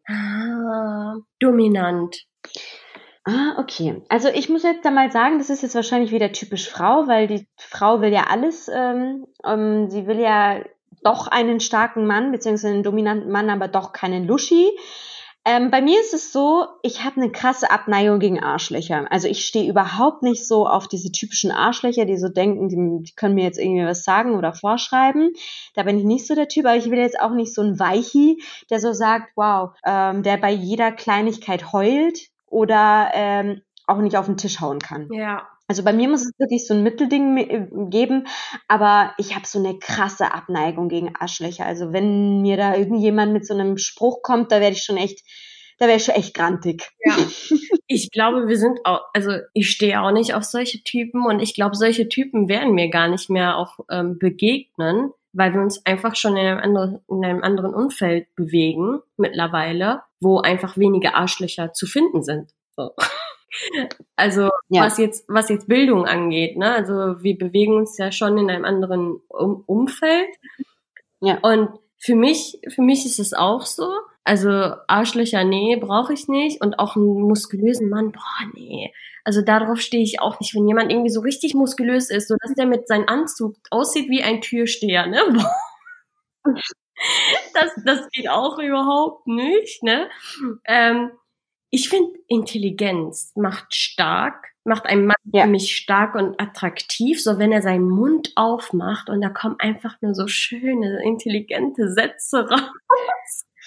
Ah, 0.68 1.16
dominant. 1.40 2.26
Ah, 3.26 3.56
okay. 3.60 4.02
Also 4.10 4.30
ich 4.30 4.50
muss 4.50 4.64
jetzt 4.64 4.86
da 4.86 4.92
mal 4.92 5.12
sagen, 5.12 5.38
das 5.38 5.50
ist 5.50 5.62
jetzt 5.62 5.76
wahrscheinlich 5.76 6.12
wieder 6.12 6.32
typisch 6.32 6.70
Frau, 6.70 7.08
weil 7.08 7.28
die 7.28 7.48
Frau 7.58 8.02
will 8.02 8.12
ja 8.12 8.28
alles, 8.30 8.70
ähm, 8.74 9.28
ähm, 9.46 9.90
sie 9.90 10.08
will 10.08 10.20
ja 10.20 10.62
doch 11.04 11.28
einen 11.28 11.60
starken 11.60 12.08
Mann, 12.08 12.32
beziehungsweise 12.32 12.74
einen 12.74 12.84
dominanten 12.84 13.32
Mann, 13.32 13.50
aber 13.50 13.68
doch 13.68 13.94
keinen 13.94 14.26
Luschi. 14.28 14.70
Ähm, 15.50 15.72
bei 15.72 15.82
mir 15.82 15.98
ist 16.02 16.14
es 16.14 16.34
so, 16.34 16.68
ich 16.84 17.06
habe 17.06 17.22
eine 17.22 17.32
krasse 17.32 17.72
Abneigung 17.72 18.20
gegen 18.20 18.44
Arschlöcher. 18.44 19.10
Also 19.10 19.30
ich 19.30 19.46
stehe 19.46 19.70
überhaupt 19.70 20.22
nicht 20.22 20.46
so 20.46 20.68
auf 20.68 20.90
diese 20.90 21.10
typischen 21.10 21.52
Arschlöcher, 21.52 22.04
die 22.04 22.18
so 22.18 22.28
denken, 22.28 22.68
die, 22.68 23.04
die, 23.06 23.16
können 23.16 23.36
mir 23.36 23.46
jetzt 23.46 23.58
irgendwie 23.58 23.86
was 23.86 24.04
sagen 24.04 24.36
oder 24.36 24.54
vorschreiben. 24.54 25.32
Da 25.74 25.84
bin 25.84 25.98
ich 25.98 26.04
nicht 26.04 26.28
so 26.28 26.36
der 26.36 26.50
Typ, 26.50 26.66
aber 26.66 26.76
ich 26.76 26.92
will 26.92 27.00
jetzt 27.00 27.22
auch 27.22 27.32
nicht 27.32 27.54
so 27.54 27.62
ein 27.62 27.80
Weichi, 27.80 28.44
der 28.70 28.82
so 28.82 28.92
sagt, 28.92 29.32
wow, 29.38 29.70
ähm, 29.86 30.22
der 30.22 30.36
bei 30.36 30.52
jeder 30.52 30.92
Kleinigkeit 30.92 31.72
heult 31.72 32.28
oder 32.48 33.12
ähm, 33.14 33.62
auch 33.86 34.00
nicht 34.00 34.18
auf 34.18 34.26
den 34.26 34.36
Tisch 34.36 34.60
hauen 34.60 34.80
kann. 34.80 35.08
Ja. 35.14 35.48
Also 35.68 35.84
bei 35.84 35.92
mir 35.92 36.08
muss 36.08 36.22
es 36.22 36.32
wirklich 36.40 36.66
so 36.66 36.74
ein 36.74 36.84
Mittelding 36.84 37.38
äh, 37.38 37.68
geben, 37.90 38.28
aber 38.68 39.14
ich 39.18 39.36
habe 39.36 39.46
so 39.46 39.60
eine 39.60 39.78
krasse 39.78 40.34
Abneigung 40.34 40.88
gegen 40.88 41.16
Arschlöcher. 41.16 41.66
Also 41.66 41.92
wenn 41.92 42.42
mir 42.42 42.56
da 42.56 42.76
irgendjemand 42.76 43.34
mit 43.34 43.46
so 43.46 43.54
einem 43.54 43.78
Spruch 43.78 44.22
kommt, 44.22 44.52
da 44.52 44.62
werde 44.62 44.78
ich 44.78 44.84
schon 44.84 44.98
echt, 44.98 45.26
da 45.78 45.88
wäre 45.88 45.98
ich 45.98 46.06
schon 46.06 46.16
echt 46.16 46.34
grantig. 46.34 46.90
Ja. 47.04 47.16
Ich 47.90 48.12
glaube, 48.12 48.50
wir 48.50 48.58
sind 48.58 48.80
auch, 48.84 49.00
also 49.14 49.32
ich 49.54 49.70
stehe 49.70 50.02
auch 50.02 50.12
nicht 50.12 50.34
auf 50.34 50.44
solche 50.44 50.84
Typen 50.84 51.26
und 51.26 51.40
ich 51.40 51.56
glaube, 51.56 51.78
solche 51.78 52.10
Typen 52.10 52.50
werden 52.50 52.74
mir 52.74 52.90
gar 52.90 53.08
nicht 53.08 53.30
mehr 53.30 53.58
auch 53.58 53.80
ähm, 53.90 54.20
begegnen, 54.20 55.14
weil 55.32 55.54
wir 55.54 55.62
uns 55.62 55.86
einfach 55.86 56.18
schon 56.18 56.36
in 56.36 56.46
einem, 56.46 56.60
anderen, 56.60 57.00
in 57.08 57.24
einem 57.24 57.44
anderen 57.44 57.74
Umfeld 57.74 58.28
bewegen 58.36 59.00
mittlerweile, 59.16 60.02
wo 60.20 60.40
einfach 60.42 60.78
wenige 60.78 61.14
Arschlöcher 61.14 61.72
zu 61.72 61.86
finden 61.86 62.24
sind. 62.24 62.52
So. 62.76 62.92
Also 64.16 64.50
ja. 64.70 64.84
was 64.84 64.98
jetzt 64.98 65.26
was 65.28 65.50
jetzt 65.50 65.68
Bildung 65.68 66.06
angeht, 66.06 66.58
ne? 66.58 66.74
Also 66.74 67.24
wir 67.24 67.38
bewegen 67.38 67.76
uns 67.76 67.98
ja 67.98 68.12
schon 68.12 68.38
in 68.38 68.50
einem 68.50 68.66
anderen 68.66 69.22
um 69.30 69.64
Umfeld. 69.66 70.30
Ja. 71.22 71.40
Und 71.42 71.70
für 72.00 72.16
mich 72.16 72.60
für 72.74 72.82
mich 72.82 73.06
ist 73.06 73.20
es 73.20 73.34
auch 73.34 73.66
so. 73.66 73.90
Also 74.24 74.50
Arschlöcher, 74.88 75.46
nee, 75.46 75.78
brauche 75.78 76.14
ich 76.14 76.28
nicht 76.28 76.62
und 76.62 76.80
auch 76.80 76.98
einen 76.98 77.22
muskulösen 77.22 77.90
Mann, 77.90 78.12
boah, 78.12 78.52
nee. 78.54 78.94
Also 79.24 79.42
darauf 79.42 79.80
stehe 79.80 80.04
ich 80.04 80.20
auch 80.20 80.40
nicht, 80.42 80.54
wenn 80.54 80.68
jemand 80.68 80.92
irgendwie 80.92 81.10
so 81.10 81.22
richtig 81.22 81.54
muskulös 81.54 82.10
ist, 82.10 82.28
so 82.28 82.36
dass 82.42 82.54
der 82.54 82.66
mit 82.66 82.90
seinem 82.90 83.08
Anzug 83.08 83.56
aussieht 83.72 84.10
wie 84.10 84.24
ein 84.24 84.42
Türsteher, 84.42 85.08
ne? 85.08 85.22
das 87.54 87.72
das 87.86 88.10
geht 88.12 88.30
auch 88.30 88.60
überhaupt 88.60 89.28
nicht, 89.28 89.82
ne? 89.84 90.10
Ähm, 90.66 91.12
ich 91.70 91.90
finde, 91.90 92.12
Intelligenz 92.28 93.32
macht 93.36 93.76
stark, 93.76 94.48
macht 94.64 94.86
einen 94.86 95.06
Mann 95.06 95.16
ja. 95.32 95.44
für 95.44 95.50
mich 95.50 95.76
stark 95.76 96.16
und 96.16 96.40
attraktiv, 96.40 97.22
so 97.22 97.40
wenn 97.40 97.52
er 97.52 97.62
seinen 97.62 97.90
Mund 97.90 98.32
aufmacht 98.36 99.10
und 99.10 99.22
da 99.22 99.30
kommen 99.30 99.56
einfach 99.60 99.96
nur 100.02 100.14
so 100.14 100.28
schöne, 100.28 101.02
intelligente 101.04 101.92
Sätze 101.92 102.48
raus. 102.50 103.46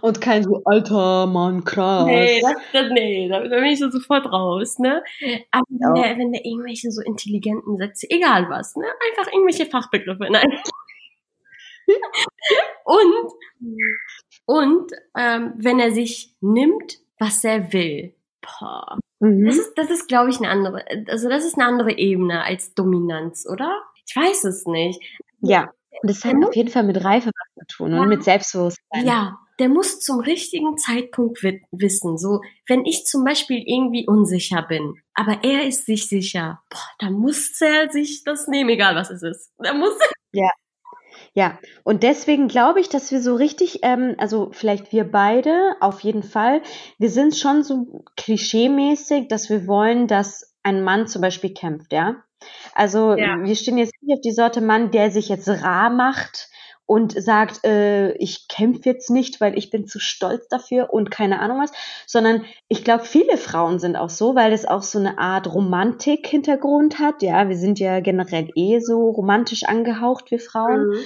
Und 0.00 0.22
kein 0.22 0.42
so 0.42 0.62
alter 0.64 1.26
Mann, 1.26 1.62
krass. 1.62 2.06
Nee, 2.06 2.40
das, 2.40 2.54
das, 2.72 2.90
nee 2.90 3.28
da, 3.28 3.46
da 3.46 3.56
bin 3.56 3.66
ich 3.66 3.78
so 3.78 3.90
sofort 3.90 4.24
raus, 4.24 4.78
ne? 4.78 5.02
Aber 5.50 5.66
ja. 5.68 5.94
wenn, 5.94 6.02
der, 6.02 6.18
wenn 6.18 6.32
der 6.32 6.44
irgendwelche 6.44 6.90
so 6.90 7.02
intelligenten 7.02 7.76
Sätze, 7.76 8.06
egal 8.08 8.48
was, 8.48 8.76
ne? 8.76 8.86
Einfach 9.10 9.30
irgendwelche 9.30 9.66
Fachbegriffe, 9.66 10.26
nein. 10.30 10.58
und, 12.84 13.32
und 14.46 14.92
ähm, 15.16 15.52
wenn 15.56 15.78
er 15.80 15.90
sich 15.90 16.34
nimmt, 16.40 16.98
was 17.18 17.44
er 17.44 17.72
will. 17.72 18.14
Boah. 18.40 18.98
Mhm. 19.20 19.46
Das 19.46 19.56
ist, 19.56 19.72
das 19.76 19.90
ist, 19.90 20.08
glaube 20.08 20.30
ich, 20.30 20.38
eine 20.38 20.48
andere, 20.48 20.84
also 21.08 21.28
das 21.28 21.44
ist 21.44 21.58
eine 21.58 21.66
andere 21.66 21.96
Ebene 21.96 22.44
als 22.44 22.74
Dominanz, 22.74 23.46
oder? 23.50 23.82
Ich 24.06 24.14
weiß 24.14 24.44
es 24.44 24.66
nicht. 24.66 25.00
Ja. 25.40 25.70
Das 26.02 26.24
hat 26.24 26.36
auf 26.44 26.54
jeden 26.54 26.68
Fall 26.68 26.84
mit 26.84 27.02
Reife 27.02 27.30
was 27.30 27.66
zu 27.66 27.76
tun 27.76 27.92
ja. 27.92 28.00
und 28.00 28.08
mit 28.08 28.22
Selbstbewusstsein. 28.22 29.04
Ja, 29.04 29.36
der 29.58 29.68
muss 29.68 29.98
zum 29.98 30.20
richtigen 30.20 30.76
Zeitpunkt 30.78 31.42
wissen. 31.42 32.18
So, 32.18 32.40
wenn 32.68 32.84
ich 32.84 33.04
zum 33.04 33.24
Beispiel 33.24 33.62
irgendwie 33.66 34.06
unsicher 34.06 34.62
bin, 34.62 34.94
aber 35.14 35.42
er 35.42 35.66
ist 35.66 35.86
sich 35.86 36.08
sicher, 36.08 36.62
boah, 36.70 36.88
da 37.00 37.10
muss 37.10 37.60
er 37.60 37.90
sich 37.90 38.22
das 38.22 38.46
nehmen, 38.46 38.70
egal 38.70 38.94
was 38.94 39.10
es 39.10 39.22
ist. 39.22 39.50
Da 39.58 39.74
muss 39.74 39.94
Ja. 40.32 40.50
Ja, 41.34 41.58
und 41.84 42.02
deswegen 42.02 42.48
glaube 42.48 42.80
ich, 42.80 42.88
dass 42.88 43.10
wir 43.12 43.20
so 43.20 43.34
richtig, 43.34 43.80
ähm, 43.82 44.14
also 44.18 44.50
vielleicht 44.52 44.92
wir 44.92 45.04
beide 45.10 45.76
auf 45.80 46.00
jeden 46.00 46.22
Fall, 46.22 46.62
wir 46.98 47.10
sind 47.10 47.36
schon 47.36 47.62
so 47.62 48.04
klischeemäßig, 48.16 49.28
dass 49.28 49.50
wir 49.50 49.66
wollen, 49.66 50.06
dass 50.06 50.54
ein 50.62 50.82
Mann 50.82 51.06
zum 51.06 51.22
Beispiel 51.22 51.52
kämpft, 51.54 51.92
ja. 51.92 52.16
Also 52.74 53.14
Ja. 53.16 53.36
wir 53.42 53.56
stehen 53.56 53.78
jetzt 53.78 53.92
nicht 54.02 54.14
auf 54.16 54.20
die 54.22 54.32
Sorte 54.32 54.60
Mann, 54.60 54.90
der 54.90 55.10
sich 55.10 55.28
jetzt 55.28 55.48
rar 55.48 55.90
macht 55.90 56.48
und 56.88 57.12
sagt, 57.22 57.66
äh, 57.66 58.12
ich 58.14 58.48
kämpfe 58.48 58.88
jetzt 58.88 59.10
nicht, 59.10 59.42
weil 59.42 59.58
ich 59.58 59.68
bin 59.68 59.86
zu 59.86 60.00
stolz 60.00 60.48
dafür 60.48 60.90
und 60.90 61.10
keine 61.10 61.38
Ahnung 61.40 61.60
was, 61.60 61.70
sondern 62.06 62.46
ich 62.68 62.82
glaube, 62.82 63.04
viele 63.04 63.36
Frauen 63.36 63.78
sind 63.78 63.94
auch 63.94 64.08
so, 64.08 64.34
weil 64.34 64.54
es 64.54 64.64
auch 64.64 64.80
so 64.82 64.98
eine 64.98 65.18
Art 65.18 65.52
Romantik-Hintergrund 65.52 66.98
hat. 66.98 67.22
Ja, 67.22 67.50
wir 67.50 67.58
sind 67.58 67.78
ja 67.78 68.00
generell 68.00 68.48
eh 68.54 68.80
so 68.80 69.10
romantisch 69.10 69.64
angehaucht, 69.64 70.30
wir 70.30 70.40
Frauen 70.40 70.88
Mhm. 70.88 70.96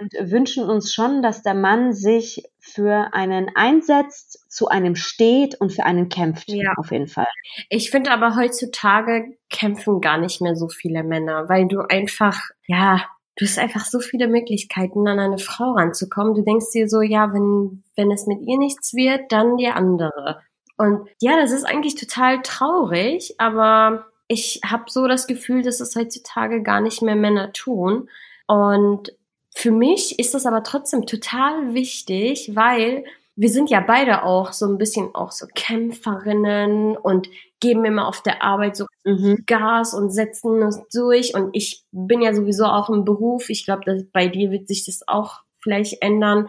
und 0.00 0.30
wünschen 0.32 0.68
uns 0.68 0.92
schon, 0.92 1.22
dass 1.22 1.44
der 1.44 1.54
Mann 1.54 1.92
sich 1.92 2.42
für 2.58 3.14
einen 3.14 3.48
einsetzt, 3.54 4.44
zu 4.50 4.66
einem 4.66 4.96
steht 4.96 5.60
und 5.60 5.72
für 5.72 5.84
einen 5.84 6.08
kämpft. 6.08 6.48
Ja. 6.48 6.72
Auf 6.78 6.90
jeden 6.90 7.06
Fall. 7.06 7.28
Ich 7.68 7.92
finde 7.92 8.10
aber 8.10 8.34
heutzutage 8.34 9.36
kämpfen 9.50 10.00
gar 10.00 10.18
nicht 10.18 10.40
mehr 10.40 10.56
so 10.56 10.68
viele 10.68 11.04
Männer, 11.04 11.48
weil 11.48 11.68
du 11.68 11.80
einfach, 11.88 12.40
ja, 12.66 13.02
du 13.36 13.46
hast 13.46 13.58
einfach 13.58 13.84
so 13.84 14.00
viele 14.00 14.28
Möglichkeiten, 14.28 15.06
an 15.08 15.18
eine 15.18 15.38
Frau 15.38 15.72
ranzukommen. 15.72 16.34
Du 16.34 16.42
denkst 16.42 16.66
dir 16.72 16.88
so, 16.88 17.00
ja, 17.00 17.32
wenn, 17.32 17.82
wenn 17.96 18.10
es 18.10 18.26
mit 18.26 18.40
ihr 18.42 18.58
nichts 18.58 18.94
wird, 18.94 19.32
dann 19.32 19.56
die 19.56 19.68
andere. 19.68 20.40
Und 20.76 21.08
ja, 21.20 21.36
das 21.36 21.52
ist 21.52 21.64
eigentlich 21.64 21.94
total 21.94 22.42
traurig, 22.42 23.34
aber 23.38 24.06
ich 24.28 24.60
habe 24.64 24.84
so 24.88 25.06
das 25.06 25.26
Gefühl, 25.26 25.62
dass 25.62 25.80
es 25.80 25.94
heutzutage 25.94 26.62
gar 26.62 26.80
nicht 26.80 27.02
mehr 27.02 27.16
Männer 27.16 27.52
tun. 27.52 28.08
Und 28.46 29.12
für 29.54 29.70
mich 29.70 30.18
ist 30.18 30.34
das 30.34 30.46
aber 30.46 30.62
trotzdem 30.62 31.06
total 31.06 31.74
wichtig, 31.74 32.52
weil 32.54 33.04
wir 33.36 33.48
sind 33.48 33.70
ja 33.70 33.80
beide 33.80 34.24
auch 34.24 34.52
so 34.52 34.66
ein 34.66 34.78
bisschen 34.78 35.14
auch 35.14 35.32
so 35.32 35.46
Kämpferinnen 35.54 36.96
und 36.96 37.28
geben 37.62 37.84
immer 37.86 38.06
auf 38.08 38.22
der 38.22 38.42
Arbeit 38.42 38.76
so 38.76 38.86
Mhm. 39.04 39.44
Gas 39.46 39.94
und 39.94 40.10
setzen 40.10 40.62
uns 40.62 40.80
durch. 40.92 41.34
Und 41.34 41.50
ich 41.54 41.84
bin 41.92 42.20
ja 42.22 42.34
sowieso 42.34 42.66
auch 42.66 42.90
im 42.90 43.04
Beruf. 43.06 43.48
Ich 43.50 43.64
glaube, 43.64 44.06
bei 44.12 44.28
dir 44.28 44.50
wird 44.50 44.68
sich 44.68 44.84
das 44.84 45.02
auch 45.08 45.40
vielleicht 45.62 46.02
ändern. 46.02 46.48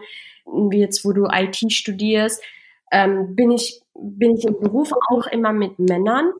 Jetzt, 0.72 1.04
wo 1.04 1.12
du 1.12 1.26
IT 1.32 1.72
studierst, 1.72 2.42
ähm, 2.92 3.34
bin 3.34 3.50
ich, 3.50 3.80
bin 3.94 4.36
ich 4.36 4.44
im 4.44 4.60
Beruf 4.60 4.92
auch 5.10 5.26
immer 5.28 5.52
mit 5.52 5.78
Männern. 5.78 6.32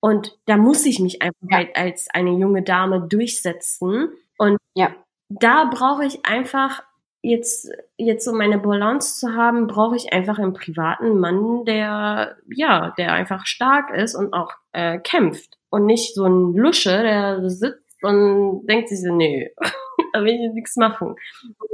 Und 0.00 0.36
da 0.46 0.56
muss 0.56 0.84
ich 0.84 0.98
mich 1.00 1.22
einfach 1.22 1.48
Ja. 1.50 1.58
halt 1.58 1.76
als 1.76 2.08
eine 2.12 2.32
junge 2.32 2.62
Dame 2.62 3.06
durchsetzen. 3.08 4.08
Und 4.38 4.58
Ja. 4.74 4.94
da 5.28 5.64
brauche 5.72 6.04
ich 6.04 6.26
einfach 6.26 6.82
jetzt, 7.24 7.70
jetzt 7.96 8.28
um 8.28 8.36
meine 8.36 8.58
Balance 8.58 9.18
zu 9.18 9.34
haben, 9.34 9.66
brauche 9.66 9.96
ich 9.96 10.12
einfach 10.12 10.38
einen 10.38 10.52
privaten 10.52 11.18
Mann, 11.18 11.64
der, 11.64 12.36
ja, 12.54 12.92
der 12.98 13.12
einfach 13.12 13.46
stark 13.46 13.90
ist 13.90 14.14
und 14.14 14.32
auch 14.34 14.52
äh, 14.72 14.98
kämpft. 14.98 15.58
Und 15.70 15.86
nicht 15.86 16.14
so 16.14 16.24
ein 16.24 16.54
Lusche, 16.54 16.90
der 16.90 17.48
sitzt 17.50 18.02
und 18.02 18.66
denkt 18.66 18.90
sich 18.90 19.00
so, 19.00 19.12
nee, 19.12 19.50
da 20.12 20.22
will 20.22 20.34
ich 20.34 20.52
nichts 20.52 20.76
machen. 20.76 21.16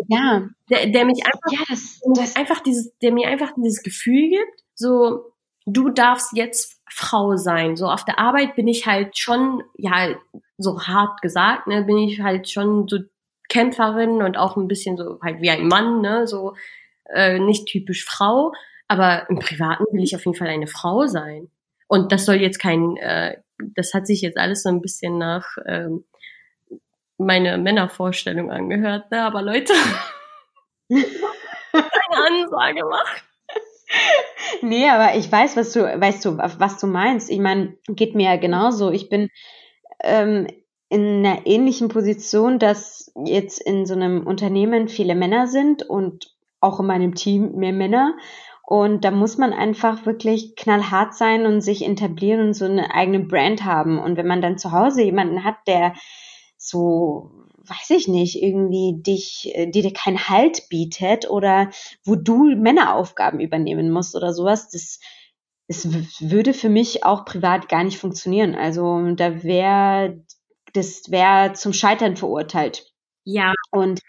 Ja, 0.09 0.49
Der, 0.71 0.87
der 0.87 1.05
mich 1.05 1.25
einfach 1.27 1.51
ja, 1.51 1.65
das, 1.69 2.01
das, 2.15 2.37
einfach 2.37 2.61
dieses, 2.61 2.97
der 2.99 3.13
mir 3.13 3.29
einfach 3.29 3.53
dieses 3.57 3.83
Gefühl 3.83 4.31
gibt, 4.31 4.65
so, 4.75 5.33
du 5.67 5.91
darfst 5.91 6.35
jetzt 6.35 6.81
Frau 6.89 7.37
sein. 7.37 7.77
So 7.77 7.87
auf 7.87 8.05
der 8.05 8.19
Arbeit 8.19 8.55
bin 8.55 8.69
ich 8.69 8.87
halt 8.87 9.19
schon, 9.19 9.63
ja, 9.77 10.15
so 10.57 10.81
hart 10.81 11.21
gesagt, 11.21 11.67
ne, 11.67 11.83
bin 11.83 11.99
ich 11.99 12.21
halt 12.21 12.49
schon 12.49 12.87
so 12.89 12.99
Kämpferin 13.51 14.23
und 14.23 14.39
auch 14.39 14.57
ein 14.57 14.69
bisschen 14.69 14.97
so 14.97 15.19
halt 15.23 15.43
wie 15.43 15.51
ein 15.51 15.69
Mann, 15.69 16.01
ne, 16.01 16.27
so 16.27 16.55
äh, 17.13 17.39
nicht 17.39 17.67
typisch 17.67 18.07
Frau, 18.07 18.53
aber 18.89 19.29
im 19.29 19.39
Privaten 19.39 19.85
will 19.93 20.03
ich 20.03 20.17
auf 20.17 20.25
jeden 20.25 20.39
Fall 20.39 20.49
eine 20.49 20.69
Frau 20.69 21.07
sein. 21.07 21.51
Und 21.89 22.13
das 22.13 22.25
soll 22.25 22.37
jetzt 22.37 22.59
kein, 22.59 22.97
äh, 22.97 23.37
das 23.75 23.93
hat 23.93 24.07
sich 24.07 24.23
jetzt 24.23 24.39
alles 24.39 24.63
so 24.63 24.69
ein 24.69 24.81
bisschen 24.81 25.19
nach 25.19 25.57
ähm, 25.67 26.05
meine 27.19 27.59
Männervorstellung 27.59 28.51
angehört, 28.51 29.11
ne? 29.11 29.23
Aber 29.23 29.43
Leute, 29.43 29.75
eine 30.89 31.05
Ansage 32.13 32.85
macht. 32.89 33.25
Nee, 34.63 34.89
aber 34.89 35.17
ich 35.17 35.31
weiß, 35.31 35.57
was 35.57 35.73
du, 35.73 35.81
weißt 35.81 36.25
du, 36.25 36.39
was 36.39 36.79
du 36.79 36.87
meinst. 36.87 37.29
Ich 37.31 37.41
meine, 37.41 37.77
geht 37.89 38.15
mir 38.15 38.31
ja 38.31 38.37
genauso. 38.37 38.91
Ich 38.93 39.09
bin 39.09 39.29
ähm, 40.03 40.47
in 40.91 41.25
einer 41.25 41.47
ähnlichen 41.47 41.89
Position, 41.89 42.59
dass 42.59 43.13
jetzt 43.25 43.61
in 43.61 43.87
so 43.87 43.95
einem 43.95 44.27
Unternehmen 44.27 44.89
viele 44.89 45.15
Männer 45.15 45.47
sind 45.47 45.83
und 45.89 46.35
auch 46.61 46.81
in 46.81 46.87
meinem 46.87 47.15
Team 47.15 47.53
mehr 47.57 47.73
Männer. 47.73 48.17
Und 48.65 49.05
da 49.05 49.11
muss 49.11 49.39
man 49.39 49.53
einfach 49.53 50.07
wirklich 50.07 50.57
knallhart 50.57 51.15
sein 51.15 51.47
und 51.47 51.61
sich 51.63 51.85
etablieren 51.87 52.49
und 52.49 52.55
so 52.55 52.67
eine 52.67 52.95
eigene 52.95 53.21
Brand 53.21 53.65
haben. 53.65 53.99
Und 53.99 54.17
wenn 54.17 54.27
man 54.27 54.43
dann 54.43 54.59
zu 54.59 54.73
Hause 54.73 55.03
jemanden 55.03 55.45
hat, 55.45 55.57
der 55.67 55.95
so, 56.57 57.31
weiß 57.65 57.91
ich 57.91 58.09
nicht, 58.09 58.43
irgendwie 58.43 59.01
dich, 59.03 59.51
äh, 59.55 59.67
die 59.67 59.83
dir 59.83 59.93
keinen 59.93 60.29
Halt 60.29 60.69
bietet 60.69 61.31
oder 61.31 61.71
wo 62.05 62.17
du 62.17 62.55
Männeraufgaben 62.57 63.41
übernehmen 63.41 63.91
musst 63.91 64.15
oder 64.17 64.33
sowas, 64.35 64.69
das, 64.71 64.99
w- 65.93 66.31
würde 66.31 66.53
für 66.55 66.69
mich 66.69 67.05
auch 67.05 67.25
privat 67.25 67.69
gar 67.69 67.85
nicht 67.85 67.99
funktionieren. 67.99 68.55
Also 68.55 69.15
da 69.15 69.43
wäre, 69.43 70.23
das 70.73 71.11
wäre 71.11 71.53
zum 71.55 71.73
Scheitern 71.73 72.17
verurteilt. 72.17 72.87
Ja, 73.25 73.53
Und 73.71 74.01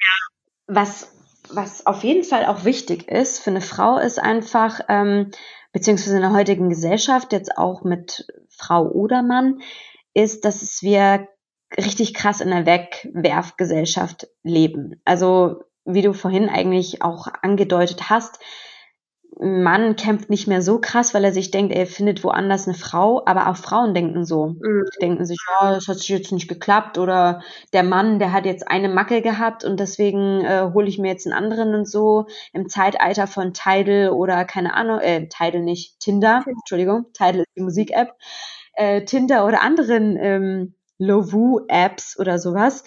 was, 0.68 1.14
was 1.50 1.86
auf 1.86 2.04
jeden 2.04 2.24
Fall 2.24 2.46
auch 2.46 2.64
wichtig 2.66 3.08
ist 3.08 3.40
für 3.40 3.50
eine 3.50 3.62
Frau, 3.62 3.98
ist 3.98 4.20
einfach, 4.20 4.80
ähm, 4.88 5.32
beziehungsweise 5.74 6.16
in 6.16 6.22
der 6.22 6.34
heutigen 6.34 6.70
Gesellschaft, 6.70 7.34
jetzt 7.34 7.58
auch 7.58 7.84
mit 7.84 8.26
Frau 8.50 8.88
oder 8.88 9.22
Mann, 9.22 9.62
ist, 10.14 10.46
dass 10.46 10.82
wir 10.82 11.28
richtig 11.78 12.14
krass 12.14 12.42
in 12.42 12.52
einer 12.52 12.66
Wegwerfgesellschaft 12.66 14.28
leben. 14.44 15.02
Also, 15.06 15.64
wie 15.86 16.02
du 16.02 16.14
vorhin 16.14 16.50
eigentlich 16.50 17.02
auch 17.02 17.28
angedeutet 17.42 18.10
hast, 18.10 18.40
ein 19.40 19.64
Mann 19.64 19.96
kämpft 19.96 20.30
nicht 20.30 20.48
mehr 20.48 20.62
so 20.62 20.80
krass, 20.80 21.14
weil 21.14 21.24
er 21.24 21.32
sich 21.32 21.52
denkt, 21.52 21.74
er 21.74 21.88
findet 21.88 22.24
woanders 22.24 22.68
eine 22.68 22.78
Frau, 22.78 23.24
aber 23.26 23.50
auch 23.50 23.56
Frauen 23.56 23.94
denken 23.94 24.26
so. 24.26 24.56
Die 24.60 25.00
denken 25.00 25.26
sich, 25.26 25.38
ja, 25.60 25.74
das 25.74 25.88
hat 25.88 25.98
sich 26.00 26.10
jetzt 26.10 26.32
nicht 26.32 26.50
geklappt. 26.50 26.98
Oder 26.98 27.42
der 27.72 27.84
Mann, 27.84 28.20
der 28.20 28.34
hat 28.34 28.46
jetzt 28.46 28.68
eine 28.68 28.90
Macke 28.90 29.22
gehabt 29.22 29.64
und 29.64 29.80
deswegen 29.80 30.42
äh, 30.42 30.70
hole 30.74 30.88
ich 30.88 31.00
mir 31.00 31.08
jetzt 31.10 31.26
einen 31.26 31.34
anderen 31.34 31.74
und 31.74 31.88
so. 31.90 32.28
Im 32.52 32.68
Zeitalter 32.68 33.26
von 33.26 33.54
Tidal 33.54 34.10
oder 34.10 34.44
keine 34.46 34.74
Ahnung, 34.74 35.00
äh, 35.00 35.28
Tidal 35.28 35.62
nicht, 35.62 36.00
Tinder, 36.00 36.44
Entschuldigung, 36.46 37.06
Tidal 37.14 37.40
ist 37.40 37.56
die 37.56 37.62
Musik-App, 37.62 38.14
äh, 38.74 39.06
Tinder 39.06 39.46
oder 39.46 39.62
anderen 39.62 40.18
ähm, 40.18 40.76
Lovoo-Apps 40.98 42.20
oder 42.20 42.38
sowas. 42.38 42.84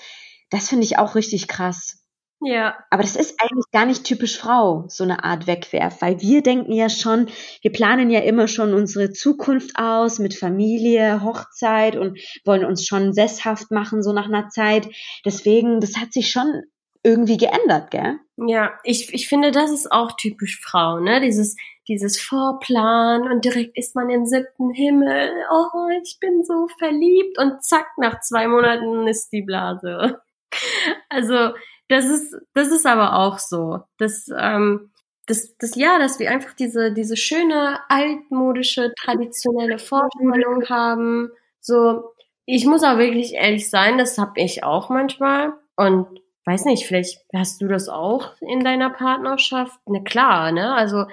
Das 0.50 0.68
finde 0.68 0.84
ich 0.84 0.98
auch 0.98 1.14
richtig 1.14 1.48
krass. 1.48 2.03
Ja, 2.44 2.76
Aber 2.90 3.02
das 3.02 3.16
ist 3.16 3.40
eigentlich 3.40 3.70
gar 3.72 3.86
nicht 3.86 4.04
typisch 4.04 4.38
Frau, 4.38 4.84
so 4.88 5.02
eine 5.04 5.24
Art 5.24 5.46
Wegwerf, 5.46 6.02
weil 6.02 6.20
wir 6.20 6.42
denken 6.42 6.72
ja 6.72 6.88
schon, 6.88 7.28
wir 7.62 7.72
planen 7.72 8.10
ja 8.10 8.20
immer 8.20 8.48
schon 8.48 8.74
unsere 8.74 9.12
Zukunft 9.12 9.76
aus 9.76 10.18
mit 10.18 10.34
Familie, 10.34 11.22
Hochzeit 11.22 11.96
und 11.96 12.18
wollen 12.44 12.64
uns 12.64 12.86
schon 12.86 13.12
sesshaft 13.12 13.70
machen, 13.70 14.02
so 14.02 14.12
nach 14.12 14.26
einer 14.26 14.48
Zeit. 14.50 14.88
Deswegen, 15.24 15.80
das 15.80 15.96
hat 15.96 16.12
sich 16.12 16.30
schon 16.30 16.62
irgendwie 17.02 17.36
geändert, 17.36 17.90
gell? 17.90 18.18
ja. 18.36 18.72
Ich, 18.82 19.12
ich 19.12 19.28
finde, 19.28 19.50
das 19.50 19.70
ist 19.70 19.92
auch 19.92 20.12
typisch 20.16 20.60
Frau, 20.62 21.00
ne? 21.00 21.20
Dieses, 21.20 21.56
dieses 21.86 22.20
Vorplan 22.20 23.30
und 23.30 23.44
direkt 23.44 23.76
ist 23.76 23.94
man 23.94 24.10
im 24.10 24.26
siebten 24.26 24.70
Himmel. 24.70 25.30
Oh, 25.50 25.88
ich 26.02 26.18
bin 26.20 26.42
so 26.44 26.66
verliebt 26.78 27.38
und 27.38 27.62
zack, 27.62 27.86
nach 27.98 28.20
zwei 28.20 28.48
Monaten 28.48 29.06
ist 29.06 29.30
die 29.32 29.42
Blase. 29.42 30.20
Also, 31.08 31.52
das 31.88 32.06
ist, 32.06 32.36
das 32.54 32.68
ist 32.68 32.86
aber 32.86 33.18
auch 33.18 33.38
so. 33.38 33.80
Das, 33.98 34.28
ähm, 34.36 34.90
das, 35.26 35.56
das, 35.58 35.74
ja, 35.76 35.98
dass 35.98 36.18
wir 36.18 36.30
einfach 36.30 36.54
diese, 36.54 36.92
diese 36.92 37.16
schöne, 37.16 37.78
altmodische, 37.88 38.92
traditionelle 39.02 39.78
Vorstellung 39.78 40.64
haben. 40.68 41.30
So, 41.60 42.04
ich 42.46 42.66
muss 42.66 42.82
auch 42.84 42.98
wirklich 42.98 43.34
ehrlich 43.34 43.70
sein, 43.70 43.98
das 43.98 44.18
hab 44.18 44.36
ich 44.36 44.64
auch 44.64 44.90
manchmal. 44.90 45.54
Und 45.76 46.06
weiß 46.46 46.66
nicht, 46.66 46.86
vielleicht 46.86 47.20
hast 47.34 47.62
du 47.62 47.68
das 47.68 47.88
auch 47.88 48.32
in 48.40 48.64
deiner 48.64 48.90
Partnerschaft. 48.90 49.78
Na 49.86 50.00
klar, 50.00 50.52
ne? 50.52 50.74
Also 50.74 51.06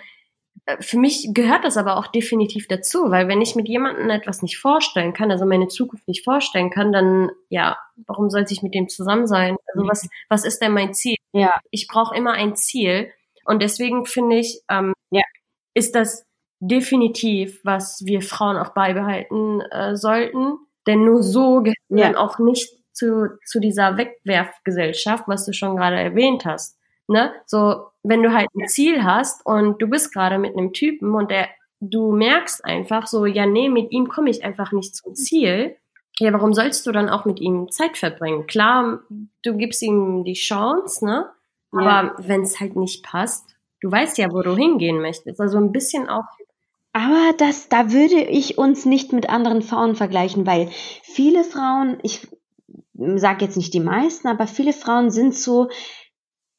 für 0.80 0.98
mich 1.00 1.30
gehört 1.34 1.64
das 1.66 1.76
aber 1.78 1.98
auch 1.98 2.08
definitiv 2.08 2.68
dazu, 2.68 3.10
weil 3.10 3.28
wenn 3.28 3.42
ich 3.42 3.56
mit 3.56 3.68
jemandem 3.68 4.10
etwas 4.10 4.42
nicht 4.42 4.58
vorstellen 4.60 5.14
kann, 5.14 5.32
also 5.32 5.46
meine 5.46 5.68
Zukunft 5.68 6.08
nicht 6.08 6.24
vorstellen 6.24 6.70
kann, 6.70 6.92
dann 6.92 7.32
ja, 7.50 7.78
warum 8.08 8.30
sollte 8.30 8.54
ich 8.54 8.62
mit 8.62 8.74
dem 8.76 8.88
zusammen 8.88 9.28
sein? 9.28 9.58
Also 9.74 9.88
was, 9.88 10.08
was 10.30 10.46
ist 10.46 10.62
denn 10.62 10.74
mein 10.74 10.94
Ziel? 10.94 11.16
Ja. 11.34 11.60
Ich 11.72 11.88
brauche 11.88 12.16
immer 12.16 12.34
ein 12.34 12.56
Ziel 12.56 13.12
und 13.46 13.62
deswegen 13.62 14.06
finde 14.06 14.38
ich, 14.38 14.62
ähm, 14.70 14.94
Ja. 15.12 15.24
ist 15.74 15.96
das 15.96 16.24
definitiv, 16.60 17.60
was 17.64 18.04
wir 18.06 18.22
Frauen 18.22 18.58
auch 18.58 18.70
beibehalten 18.74 19.62
äh, 19.62 19.96
sollten, 19.96 20.58
denn 20.88 21.04
nur 21.06 21.24
so 21.24 21.62
gehört 21.64 21.78
Ja. 21.90 22.08
man 22.08 22.16
auch 22.16 22.38
nicht 22.40 22.70
zu, 22.94 23.30
zu 23.46 23.60
dieser 23.60 23.98
Wegwerfgesellschaft, 23.98 25.24
was 25.28 25.46
du 25.46 25.54
schon 25.54 25.76
gerade 25.76 26.00
erwähnt 26.00 26.46
hast. 26.46 26.78
Ne? 27.12 27.34
So, 27.46 27.88
wenn 28.04 28.24
du 28.24 28.34
halt 28.34 28.48
ein 28.56 28.68
Ziel 28.68 29.04
hast 29.04 29.46
und 29.46 29.82
du 29.82 29.88
bist 29.88 30.14
gerade 30.14 30.38
mit 30.38 30.58
einem 30.58 30.74
Typen 30.74 31.14
und 31.14 31.30
der, 31.30 31.48
du 31.80 32.12
merkst 32.12 32.64
einfach 32.66 33.08
so, 33.08 33.26
ja, 33.26 33.46
nee, 33.46 33.70
mit 33.70 33.92
ihm 33.92 34.08
komme 34.08 34.30
ich 34.30 34.44
einfach 34.44 34.72
nicht 34.72 34.96
zum 34.96 35.14
Ziel. 35.16 35.76
Ja, 36.20 36.34
warum 36.34 36.54
sollst 36.54 36.86
du 36.86 36.92
dann 36.92 37.10
auch 37.10 37.26
mit 37.26 37.40
ihm 37.40 37.72
Zeit 37.72 37.98
verbringen? 37.98 38.48
Klar, 38.48 39.02
du 39.44 39.58
gibst 39.58 39.82
ihm 39.82 40.24
die 40.24 40.34
Chance, 40.34 41.06
ne? 41.06 41.30
Aber 41.72 41.86
ja. 42.08 42.16
wenn 42.20 42.42
es 42.42 42.60
halt 42.60 42.76
nicht 42.76 43.04
passt, 43.04 43.56
du 43.80 43.92
weißt 43.92 44.18
ja, 44.18 44.32
wo 44.32 44.42
du 44.42 44.56
hingehen 44.56 45.02
möchtest. 45.02 45.40
Also 45.40 45.58
ein 45.58 45.72
bisschen 45.72 46.10
auch 46.10 46.26
aber 46.94 47.34
das, 47.38 47.70
da 47.70 47.92
würde 47.94 48.22
ich 48.22 48.58
uns 48.58 48.86
nicht 48.86 49.14
mit 49.14 49.30
anderen 49.30 49.62
Frauen 49.62 49.96
vergleichen, 49.96 50.46
weil 50.46 50.70
viele 51.04 51.44
Frauen, 51.44 52.00
ich 52.04 52.28
sage 52.94 53.46
jetzt 53.46 53.56
nicht 53.56 53.74
die 53.74 53.80
meisten, 53.80 54.28
aber 54.28 54.46
viele 54.46 54.74
Frauen 54.74 55.10
sind 55.10 55.34
so, 55.34 55.70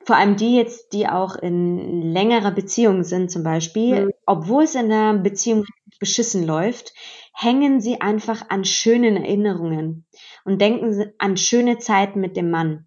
vor 0.05 0.17
allem 0.17 0.37
die 0.37 0.57
jetzt, 0.57 0.93
die 0.93 1.09
auch 1.09 1.37
in 1.37 2.03
längerer 2.13 2.51
Beziehung 2.51 3.05
sind 3.05 3.31
zum 3.31 3.43
Beispiel, 3.43 4.07
mhm. 4.07 4.11
obwohl 4.27 4.65
es 4.65 4.75
in 4.75 4.89
der 4.89 5.15
Beziehung 5.15 5.65
beschissen 6.01 6.47
läuft, 6.47 6.93
hängen 7.35 7.81
sie 7.81 8.01
einfach 8.01 8.51
an 8.51 8.65
schönen 8.65 9.17
Erinnerungen 9.17 10.07
und 10.45 10.61
denken 10.61 11.13
an 11.19 11.37
schöne 11.37 11.79
Zeiten 11.79 12.21
mit 12.21 12.37
dem 12.37 12.51
Mann 12.51 12.87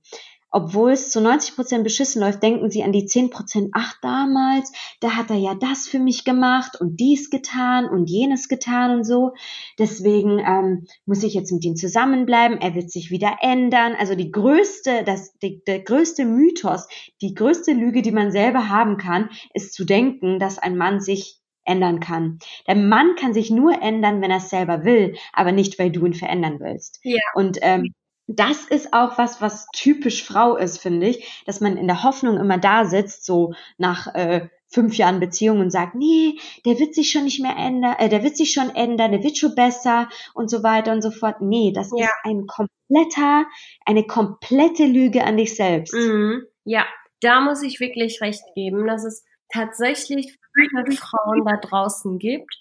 obwohl 0.55 0.91
es 0.91 1.09
zu 1.09 1.19
90 1.19 1.57
Prozent 1.57 1.83
beschissen 1.83 2.21
läuft, 2.21 2.41
denken 2.41 2.71
sie 2.71 2.81
an 2.81 2.93
die 2.93 3.05
10 3.05 3.29
Prozent, 3.29 3.71
ach 3.73 3.95
damals, 4.01 4.71
da 5.01 5.17
hat 5.17 5.29
er 5.29 5.35
ja 5.35 5.53
das 5.53 5.85
für 5.85 5.99
mich 5.99 6.23
gemacht 6.23 6.79
und 6.79 6.97
dies 7.01 7.29
getan 7.29 7.89
und 7.89 8.09
jenes 8.09 8.47
getan 8.47 8.91
und 8.91 9.03
so. 9.03 9.33
Deswegen 9.77 10.39
ähm, 10.39 10.87
muss 11.05 11.23
ich 11.23 11.33
jetzt 11.33 11.51
mit 11.51 11.65
ihm 11.65 11.75
zusammenbleiben, 11.75 12.61
er 12.61 12.73
wird 12.73 12.89
sich 12.89 13.11
wieder 13.11 13.39
ändern. 13.41 13.95
Also 13.99 14.15
die 14.15 14.31
größte, 14.31 15.03
das, 15.05 15.37
die, 15.39 15.61
der 15.67 15.81
größte 15.81 16.23
Mythos, 16.23 16.87
die 17.21 17.33
größte 17.33 17.73
Lüge, 17.73 18.01
die 18.01 18.13
man 18.13 18.31
selber 18.31 18.69
haben 18.69 18.95
kann, 18.95 19.29
ist 19.53 19.73
zu 19.73 19.83
denken, 19.83 20.39
dass 20.39 20.57
ein 20.57 20.77
Mann 20.77 21.01
sich 21.01 21.41
ändern 21.65 21.99
kann. 21.99 22.39
Der 22.65 22.75
Mann 22.75 23.15
kann 23.19 23.33
sich 23.33 23.51
nur 23.51 23.81
ändern, 23.81 24.21
wenn 24.21 24.31
er 24.31 24.37
es 24.37 24.49
selber 24.49 24.85
will, 24.85 25.17
aber 25.33 25.51
nicht, 25.51 25.77
weil 25.79 25.91
du 25.91 26.05
ihn 26.05 26.13
verändern 26.13 26.61
willst. 26.61 27.01
Ja. 27.03 27.19
Und 27.33 27.57
ähm, 27.61 27.93
das 28.27 28.65
ist 28.65 28.93
auch 28.93 29.17
was, 29.17 29.41
was 29.41 29.67
typisch 29.73 30.23
Frau 30.23 30.55
ist, 30.55 30.79
finde 30.79 31.07
ich, 31.07 31.43
dass 31.45 31.61
man 31.61 31.77
in 31.77 31.87
der 31.87 32.03
Hoffnung 32.03 32.37
immer 32.37 32.57
da 32.57 32.85
sitzt, 32.85 33.25
so 33.25 33.53
nach 33.77 34.13
äh, 34.15 34.49
fünf 34.67 34.95
Jahren 34.95 35.19
Beziehung 35.19 35.59
und 35.59 35.71
sagt, 35.71 35.95
nee, 35.95 36.39
der 36.65 36.79
wird 36.79 36.95
sich 36.95 37.11
schon 37.11 37.25
nicht 37.25 37.41
mehr 37.41 37.55
ändern, 37.55 37.95
äh, 37.99 38.09
der 38.09 38.23
wird 38.23 38.35
sich 38.35 38.51
schon 38.51 38.69
ändern, 38.75 39.11
der 39.11 39.23
wird 39.23 39.37
schon 39.37 39.53
besser 39.55 40.09
und 40.33 40.49
so 40.49 40.63
weiter 40.63 40.91
und 40.91 41.01
so 41.01 41.11
fort. 41.11 41.41
Nee, 41.41 41.71
das 41.73 41.91
ja. 41.95 42.05
ist 42.05 42.13
ein 42.23 42.47
kompletter, 42.47 43.45
eine 43.85 44.05
komplette 44.05 44.85
Lüge 44.85 45.23
an 45.23 45.37
dich 45.37 45.55
selbst. 45.55 45.93
Mhm. 45.93 46.43
Ja, 46.63 46.85
da 47.21 47.41
muss 47.41 47.61
ich 47.61 47.79
wirklich 47.79 48.21
recht 48.21 48.43
geben, 48.55 48.87
dass 48.87 49.05
es 49.05 49.23
tatsächlich 49.53 50.37
viele 50.53 50.91
Frauen 50.97 51.45
da 51.45 51.57
draußen 51.57 52.17
gibt, 52.17 52.55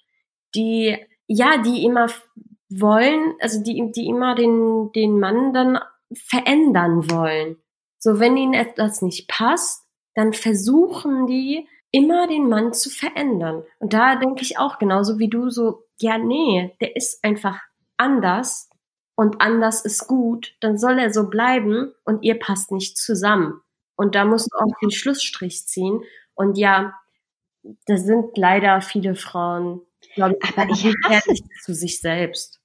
die 0.54 0.96
ja, 1.26 1.56
die 1.56 1.84
immer 1.84 2.08
wollen, 2.80 3.34
also 3.40 3.62
die, 3.62 3.90
die 3.92 4.06
immer 4.06 4.34
den, 4.34 4.90
den 4.92 5.18
Mann 5.18 5.52
dann 5.52 5.78
verändern 6.12 7.10
wollen. 7.10 7.56
So, 7.98 8.20
wenn 8.20 8.36
ihnen 8.36 8.54
etwas 8.54 9.02
nicht 9.02 9.28
passt, 9.28 9.84
dann 10.14 10.32
versuchen 10.32 11.26
die 11.26 11.66
immer 11.90 12.26
den 12.26 12.48
Mann 12.48 12.72
zu 12.72 12.90
verändern. 12.90 13.62
Und 13.78 13.92
da 13.92 14.16
denke 14.16 14.42
ich 14.42 14.58
auch 14.58 14.78
genauso 14.78 15.18
wie 15.18 15.28
du 15.28 15.48
so, 15.48 15.84
ja, 16.00 16.18
nee, 16.18 16.76
der 16.80 16.96
ist 16.96 17.22
einfach 17.24 17.60
anders 17.96 18.68
und 19.16 19.40
anders 19.40 19.84
ist 19.84 20.08
gut, 20.08 20.56
dann 20.60 20.76
soll 20.76 20.98
er 20.98 21.12
so 21.12 21.30
bleiben 21.30 21.94
und 22.04 22.22
ihr 22.24 22.38
passt 22.38 22.72
nicht 22.72 22.98
zusammen. 22.98 23.60
Und 23.96 24.16
da 24.16 24.24
musst 24.24 24.50
du 24.52 24.56
auch 24.58 24.72
den 24.82 24.90
Schlussstrich 24.90 25.66
ziehen. 25.66 26.02
Und 26.34 26.58
ja, 26.58 26.94
da 27.86 27.96
sind 27.96 28.36
leider 28.36 28.80
viele 28.80 29.14
Frauen, 29.14 29.80
glaube 30.14 30.36
ich, 30.42 30.58
aber 30.58 30.68
ich 30.70 30.84
hasse 31.04 31.34
zu 31.62 31.74
sich 31.74 32.00
selbst. 32.00 32.60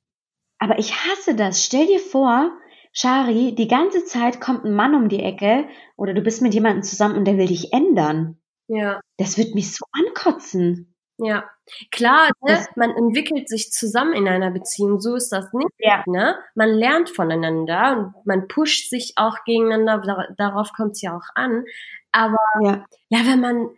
Aber 0.59 0.77
ich 0.77 0.93
hasse 0.93 1.35
das. 1.35 1.63
Stell 1.63 1.87
dir 1.87 1.99
vor, 1.99 2.51
Shari, 2.91 3.55
die 3.55 3.67
ganze 3.67 4.03
Zeit 4.05 4.41
kommt 4.41 4.65
ein 4.65 4.73
Mann 4.73 4.93
um 4.93 5.09
die 5.09 5.23
Ecke 5.23 5.67
oder 5.95 6.13
du 6.13 6.21
bist 6.21 6.41
mit 6.41 6.53
jemandem 6.53 6.83
zusammen 6.83 7.17
und 7.17 7.25
der 7.25 7.37
will 7.37 7.47
dich 7.47 7.73
ändern. 7.73 8.39
Ja. 8.67 8.99
Das 9.17 9.37
wird 9.37 9.55
mich 9.55 9.73
so 9.73 9.85
ankotzen. 9.91 10.95
Ja, 11.21 11.43
klar, 11.91 12.29
ne? 12.41 12.65
man 12.77 12.91
entwickelt 12.91 13.49
sich 13.49 13.71
zusammen 13.71 14.13
in 14.13 14.27
einer 14.27 14.51
Beziehung, 14.51 15.01
so 15.01 15.15
ist 15.15 15.29
das 15.33 15.51
nicht. 15.51 15.69
Ja. 15.77 16.01
Ne? 16.07 16.37
Man 16.55 16.69
lernt 16.69 17.09
voneinander 17.09 17.97
und 17.97 18.25
man 18.25 18.47
pusht 18.47 18.89
sich 18.89 19.13
auch 19.17 19.43
gegeneinander, 19.43 20.29
darauf 20.37 20.71
kommt 20.71 20.93
es 20.93 21.01
ja 21.01 21.17
auch 21.17 21.27
an. 21.35 21.65
Aber 22.13 22.37
ja. 22.63 22.85
ja, 23.09 23.19
wenn 23.25 23.41
man 23.41 23.69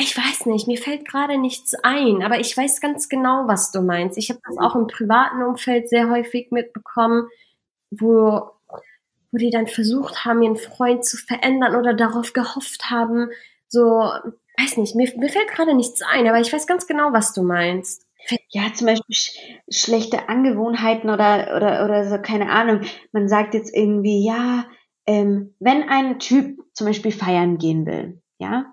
ich 0.00 0.16
weiß 0.16 0.46
nicht, 0.46 0.66
mir 0.66 0.78
fällt 0.78 1.06
gerade 1.06 1.38
nichts 1.38 1.74
ein, 1.74 2.22
aber 2.22 2.40
ich 2.40 2.56
weiß 2.56 2.80
ganz 2.80 3.08
genau, 3.08 3.44
was 3.46 3.70
du 3.70 3.82
meinst. 3.82 4.16
Ich 4.18 4.30
habe 4.30 4.40
das 4.46 4.58
auch 4.58 4.74
im 4.74 4.86
privaten 4.86 5.42
Umfeld 5.42 5.88
sehr 5.88 6.10
häufig 6.10 6.50
mitbekommen, 6.50 7.28
wo, 7.90 8.50
wo 9.30 9.38
die 9.38 9.50
dann 9.50 9.66
versucht 9.66 10.24
haben, 10.24 10.42
ihren 10.42 10.56
Freund 10.56 11.04
zu 11.04 11.16
verändern 11.16 11.76
oder 11.76 11.94
darauf 11.94 12.32
gehofft 12.32 12.90
haben, 12.90 13.30
so, 13.68 13.80
weiß 14.58 14.78
nicht, 14.78 14.96
mir, 14.96 15.12
mir 15.16 15.28
fällt 15.28 15.48
gerade 15.48 15.74
nichts 15.74 16.02
ein, 16.02 16.26
aber 16.26 16.40
ich 16.40 16.52
weiß 16.52 16.66
ganz 16.66 16.86
genau, 16.86 17.12
was 17.12 17.32
du 17.32 17.42
meinst. 17.42 18.06
Ja, 18.50 18.72
zum 18.74 18.86
Beispiel 18.86 19.14
sch 19.14 19.32
schlechte 19.70 20.28
Angewohnheiten 20.28 21.10
oder, 21.10 21.56
oder, 21.56 21.84
oder 21.84 22.08
so, 22.08 22.18
keine 22.20 22.50
Ahnung. 22.50 22.82
Man 23.12 23.28
sagt 23.28 23.54
jetzt 23.54 23.74
irgendwie, 23.74 24.24
ja, 24.24 24.66
ähm, 25.06 25.54
wenn 25.58 25.88
ein 25.88 26.18
Typ 26.18 26.58
zum 26.74 26.86
Beispiel 26.86 27.12
feiern 27.12 27.58
gehen 27.58 27.86
will, 27.86 28.22
ja, 28.38 28.72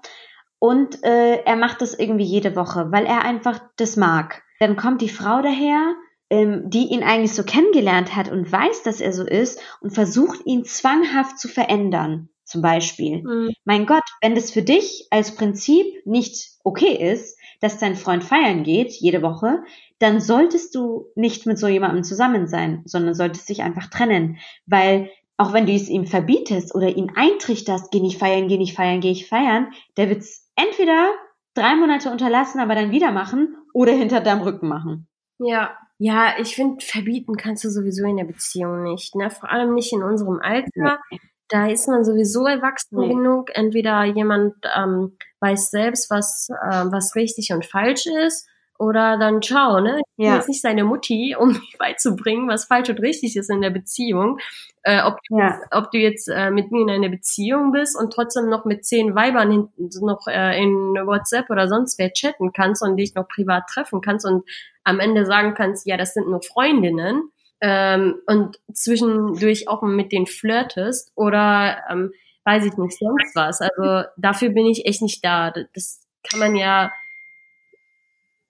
und 0.59 1.03
äh, 1.03 1.43
er 1.43 1.55
macht 1.55 1.81
das 1.81 1.97
irgendwie 1.97 2.25
jede 2.25 2.55
Woche, 2.55 2.91
weil 2.91 3.05
er 3.05 3.23
einfach 3.23 3.59
das 3.77 3.95
mag. 3.95 4.43
Dann 4.59 4.75
kommt 4.75 5.01
die 5.01 5.09
Frau 5.09 5.41
daher, 5.41 5.95
ähm, 6.29 6.69
die 6.69 6.87
ihn 6.87 7.03
eigentlich 7.03 7.33
so 7.33 7.43
kennengelernt 7.43 8.15
hat 8.15 8.29
und 8.29 8.51
weiß, 8.51 8.83
dass 8.83 9.01
er 9.01 9.13
so 9.13 9.23
ist 9.23 9.61
und 9.81 9.91
versucht 9.91 10.45
ihn 10.45 10.65
zwanghaft 10.65 11.39
zu 11.39 11.47
verändern. 11.47 12.29
Zum 12.43 12.61
Beispiel. 12.61 13.23
Mhm. 13.23 13.51
Mein 13.65 13.85
Gott, 13.85 14.03
wenn 14.21 14.33
das 14.33 14.51
für 14.51 14.61
dich 14.61 15.07
als 15.11 15.35
Prinzip 15.35 15.85
nicht 16.05 16.51
okay 16.63 16.95
ist, 17.11 17.37
dass 17.59 17.77
dein 17.77 17.97
Freund 17.97 18.23
feiern 18.23 18.63
geht 18.63 18.93
jede 18.93 19.21
Woche, 19.21 19.63
dann 19.99 20.21
solltest 20.21 20.73
du 20.73 21.07
nicht 21.15 21.45
mit 21.45 21.59
so 21.59 21.67
jemandem 21.67 22.05
zusammen 22.05 22.47
sein, 22.47 22.83
sondern 22.85 23.15
solltest 23.15 23.49
dich 23.49 23.63
einfach 23.63 23.87
trennen, 23.87 24.37
weil 24.65 25.09
auch 25.35 25.53
wenn 25.53 25.65
du 25.65 25.73
es 25.73 25.89
ihm 25.89 26.05
verbietest 26.05 26.73
oder 26.73 26.95
ihn 26.95 27.11
eintrichterst, 27.15 27.91
geh 27.91 27.99
nicht 27.99 28.17
feiern, 28.17 28.47
geh 28.47 28.57
nicht 28.57 28.75
feiern, 28.75 29.01
geh 29.01 29.11
ich 29.11 29.27
feiern, 29.27 29.71
der 29.97 30.09
wird's 30.09 30.46
entweder 30.57 31.13
drei 31.53 31.75
Monate 31.75 32.11
unterlassen, 32.11 32.59
aber 32.59 32.75
dann 32.75 32.91
wieder 32.91 33.11
machen 33.11 33.55
oder 33.73 33.93
hinter 33.93 34.19
deinem 34.19 34.41
Rücken 34.41 34.67
machen. 34.67 35.07
Ja, 35.39 35.77
ja, 35.99 36.33
ich 36.39 36.55
finde, 36.55 36.83
verbieten 36.85 37.37
kannst 37.37 37.63
du 37.63 37.69
sowieso 37.69 38.05
in 38.05 38.17
der 38.17 38.25
Beziehung 38.25 38.83
nicht, 38.83 39.15
ne? 39.15 39.31
Vor 39.31 39.49
allem 39.49 39.73
nicht 39.73 39.93
in 39.93 40.03
unserem 40.03 40.39
Alter. 40.41 40.99
Nee. 41.09 41.19
Da 41.49 41.67
ist 41.67 41.87
man 41.87 42.03
sowieso 42.03 42.45
erwachsen 42.45 42.99
nee. 42.99 43.07
genug. 43.07 43.49
Entweder 43.53 44.03
jemand 44.03 44.55
ähm, 44.75 45.17
weiß 45.39 45.71
selbst, 45.71 46.11
was, 46.11 46.49
äh, 46.49 46.85
was 46.91 47.15
richtig 47.15 47.51
und 47.53 47.65
falsch 47.65 48.05
ist, 48.05 48.47
oder 48.79 49.17
dann 49.17 49.41
ciao, 49.41 49.79
ne? 49.79 49.99
Ich 49.99 50.15
bin 50.17 50.25
ja. 50.27 50.35
jetzt 50.35 50.47
nicht 50.47 50.61
seine 50.61 50.83
Mutti, 50.83 51.35
um 51.37 51.49
mich 51.53 51.75
beizubringen, 51.77 52.47
was 52.47 52.65
falsch 52.65 52.89
und 52.89 52.99
richtig 52.99 53.35
ist 53.35 53.49
in 53.49 53.61
der 53.61 53.69
Beziehung. 53.69 54.39
Äh, 54.83 55.01
ob, 55.03 55.17
du 55.27 55.37
ja. 55.37 55.47
jetzt, 55.47 55.67
ob 55.71 55.91
du 55.91 55.97
jetzt 55.97 56.27
äh, 56.29 56.49
mit 56.49 56.71
mir 56.71 56.81
in 56.83 56.89
einer 56.89 57.09
Beziehung 57.09 57.71
bist 57.71 57.99
und 57.99 58.13
trotzdem 58.13 58.49
noch 58.49 58.65
mit 58.65 58.85
zehn 58.85 59.15
Weibern 59.15 59.51
hinten 59.51 59.89
noch 60.05 60.27
äh, 60.27 60.61
in 60.61 60.69
WhatsApp 61.05 61.49
oder 61.49 61.67
sonst 61.67 61.99
wer 61.99 62.13
chatten 62.13 62.53
kannst 62.53 62.81
und 62.81 62.95
dich 62.97 63.13
noch 63.13 63.27
privat 63.27 63.63
treffen 63.67 64.01
kannst 64.01 64.25
und 64.25 64.43
am 64.83 64.99
Ende 64.99 65.25
sagen 65.25 65.55
kannst, 65.55 65.85
ja, 65.87 65.97
das 65.97 66.13
sind 66.13 66.29
nur 66.29 66.41
Freundinnen 66.41 67.31
ähm, 67.59 68.15
und 68.27 68.59
zwischendurch 68.73 69.67
auch 69.67 69.81
mit 69.81 70.11
denen 70.11 70.27
flirtest 70.27 71.11
oder 71.15 71.83
ähm, 71.89 72.13
weiß 72.45 72.65
ich 72.65 72.77
nicht, 72.77 72.97
sonst 72.97 73.35
was. 73.35 73.61
Also 73.61 74.07
dafür 74.15 74.49
bin 74.49 74.65
ich 74.67 74.85
echt 74.85 75.01
nicht 75.01 75.23
da. 75.25 75.51
Das 75.73 75.99
kann 76.23 76.39
man 76.39 76.55
ja 76.55 76.91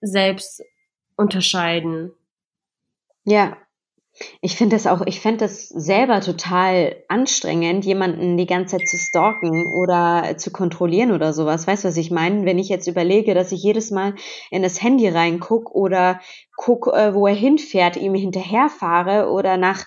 selbst 0.00 0.62
unterscheiden. 1.16 2.12
Ja, 3.24 3.56
ich 4.40 4.56
finde 4.56 4.76
das 4.76 4.86
auch, 4.86 5.02
ich 5.06 5.20
fände 5.20 5.38
das 5.38 5.68
selber 5.68 6.20
total 6.20 6.96
anstrengend, 7.08 7.84
jemanden 7.84 8.36
die 8.36 8.46
ganze 8.46 8.76
Zeit 8.76 8.88
zu 8.88 8.96
stalken 8.96 9.64
oder 9.76 10.36
zu 10.38 10.50
kontrollieren 10.50 11.12
oder 11.12 11.32
sowas. 11.32 11.66
Weißt 11.66 11.84
du, 11.84 11.88
was 11.88 11.96
ich 11.96 12.10
meine? 12.10 12.44
Wenn 12.44 12.58
ich 12.58 12.68
jetzt 12.68 12.88
überlege, 12.88 13.34
dass 13.34 13.52
ich 13.52 13.62
jedes 13.62 13.90
Mal 13.90 14.14
in 14.50 14.62
das 14.62 14.82
Handy 14.82 15.08
reinguck 15.08 15.70
oder 15.70 16.20
guck, 16.56 16.88
äh, 16.88 17.14
wo 17.14 17.26
er 17.26 17.34
hinfährt, 17.34 17.96
ihm 17.96 18.14
hinterherfahre 18.14 19.30
oder 19.30 19.56
nach 19.56 19.84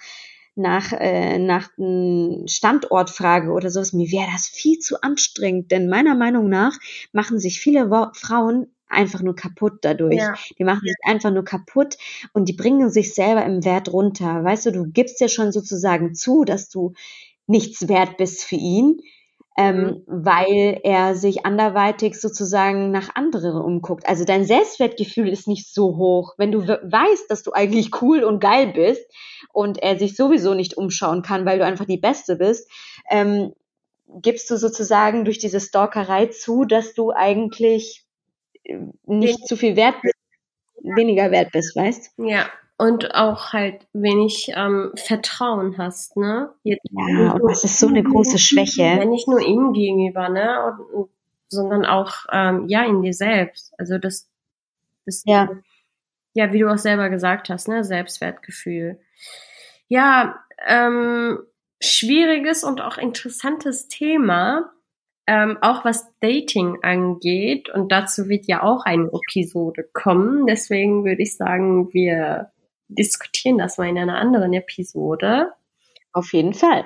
nach, 0.53 0.91
äh, 0.91 1.39
nach 1.39 1.69
einem 1.77 2.45
Standort 2.45 3.09
frage 3.09 3.51
oder 3.51 3.69
sowas, 3.69 3.93
mir 3.93 4.11
wäre 4.11 4.27
das 4.33 4.47
viel 4.47 4.79
zu 4.79 5.01
anstrengend, 5.01 5.71
denn 5.71 5.87
meiner 5.87 6.13
Meinung 6.13 6.49
nach 6.49 6.77
machen 7.13 7.39
sich 7.39 7.59
viele 7.61 7.89
Frauen 8.13 8.67
einfach 8.91 9.21
nur 9.21 9.35
kaputt 9.35 9.79
dadurch. 9.81 10.17
Ja. 10.17 10.33
Die 10.59 10.63
machen 10.63 10.81
sich 10.83 10.95
einfach 11.03 11.31
nur 11.31 11.43
kaputt 11.45 11.97
und 12.33 12.47
die 12.49 12.53
bringen 12.53 12.89
sich 12.89 13.13
selber 13.13 13.45
im 13.45 13.63
Wert 13.65 13.91
runter. 13.91 14.43
Weißt 14.43 14.65
du, 14.67 14.71
du 14.71 14.85
gibst 14.91 15.19
ja 15.21 15.27
schon 15.27 15.51
sozusagen 15.51 16.13
zu, 16.15 16.43
dass 16.43 16.69
du 16.69 16.93
nichts 17.47 17.87
wert 17.87 18.17
bist 18.17 18.43
für 18.43 18.55
ihn, 18.55 18.99
ähm, 19.57 20.03
weil 20.07 20.79
er 20.83 21.15
sich 21.15 21.45
anderweitig 21.45 22.19
sozusagen 22.19 22.91
nach 22.91 23.15
anderen 23.15 23.61
umguckt. 23.61 24.07
Also 24.07 24.23
dein 24.23 24.45
Selbstwertgefühl 24.45 25.27
ist 25.27 25.47
nicht 25.47 25.73
so 25.73 25.97
hoch. 25.97 26.35
Wenn 26.37 26.51
du 26.51 26.67
we- 26.67 26.79
weißt, 26.83 27.29
dass 27.29 27.43
du 27.43 27.51
eigentlich 27.51 28.01
cool 28.01 28.23
und 28.23 28.39
geil 28.39 28.67
bist 28.73 29.05
und 29.51 29.77
er 29.83 29.99
sich 29.99 30.15
sowieso 30.15 30.53
nicht 30.53 30.77
umschauen 30.77 31.21
kann, 31.21 31.45
weil 31.45 31.59
du 31.59 31.65
einfach 31.65 31.85
die 31.85 31.97
Beste 31.97 32.37
bist, 32.37 32.69
ähm, 33.09 33.53
gibst 34.21 34.49
du 34.49 34.57
sozusagen 34.57 35.25
durch 35.25 35.37
diese 35.39 35.59
Stalkerei 35.59 36.27
zu, 36.27 36.65
dass 36.65 36.93
du 36.93 37.11
eigentlich 37.11 38.00
nicht 39.05 39.47
zu 39.47 39.55
viel 39.55 39.75
wert 39.75 39.95
bist, 40.01 40.15
weniger 40.83 41.31
wert 41.31 41.51
bist, 41.51 41.75
weißt? 41.75 42.13
Ja. 42.17 42.49
Und 42.77 43.13
auch 43.13 43.53
halt 43.53 43.85
wenig 43.93 44.51
ähm, 44.55 44.91
Vertrauen 44.95 45.77
hast, 45.77 46.17
ne? 46.17 46.51
Jetzt 46.63 46.81
Ja, 46.89 47.33
und 47.33 47.47
das 47.47 47.63
ist 47.63 47.79
so 47.79 47.87
eine 47.87 48.01
große 48.01 48.39
Schwäche. 48.39 49.05
nicht 49.05 49.27
nur 49.27 49.39
ihm 49.39 49.73
gegenüber, 49.73 50.29
ne? 50.29 50.75
Und, 50.91 51.09
sondern 51.47 51.85
auch 51.85 52.25
ähm, 52.31 52.67
ja 52.67 52.83
in 52.83 53.01
dir 53.03 53.13
selbst. 53.13 53.73
Also 53.77 53.99
das, 53.99 54.29
das 55.05 55.21
Ja. 55.25 55.49
ja, 56.33 56.53
wie 56.53 56.59
du 56.59 56.71
auch 56.71 56.77
selber 56.79 57.09
gesagt 57.09 57.49
hast, 57.49 57.67
ne? 57.67 57.83
Selbstwertgefühl. 57.83 58.99
Ja, 59.87 60.39
ähm, 60.65 61.39
schwieriges 61.79 62.63
und 62.63 62.81
auch 62.81 62.97
interessantes 62.97 63.89
Thema, 63.89 64.71
ähm, 65.31 65.57
auch 65.61 65.85
was 65.85 66.13
Dating 66.19 66.79
angeht. 66.81 67.69
Und 67.69 67.89
dazu 67.89 68.27
wird 68.27 68.47
ja 68.47 68.63
auch 68.63 68.83
eine 68.83 69.09
Episode 69.13 69.87
kommen. 69.93 70.45
Deswegen 70.45 71.05
würde 71.05 71.21
ich 71.21 71.37
sagen, 71.37 71.93
wir 71.93 72.51
diskutieren 72.89 73.57
das 73.57 73.77
mal 73.77 73.87
in 73.87 73.97
einer 73.97 74.17
anderen 74.17 74.51
Episode. 74.51 75.53
Auf 76.11 76.33
jeden 76.33 76.53
Fall. 76.53 76.83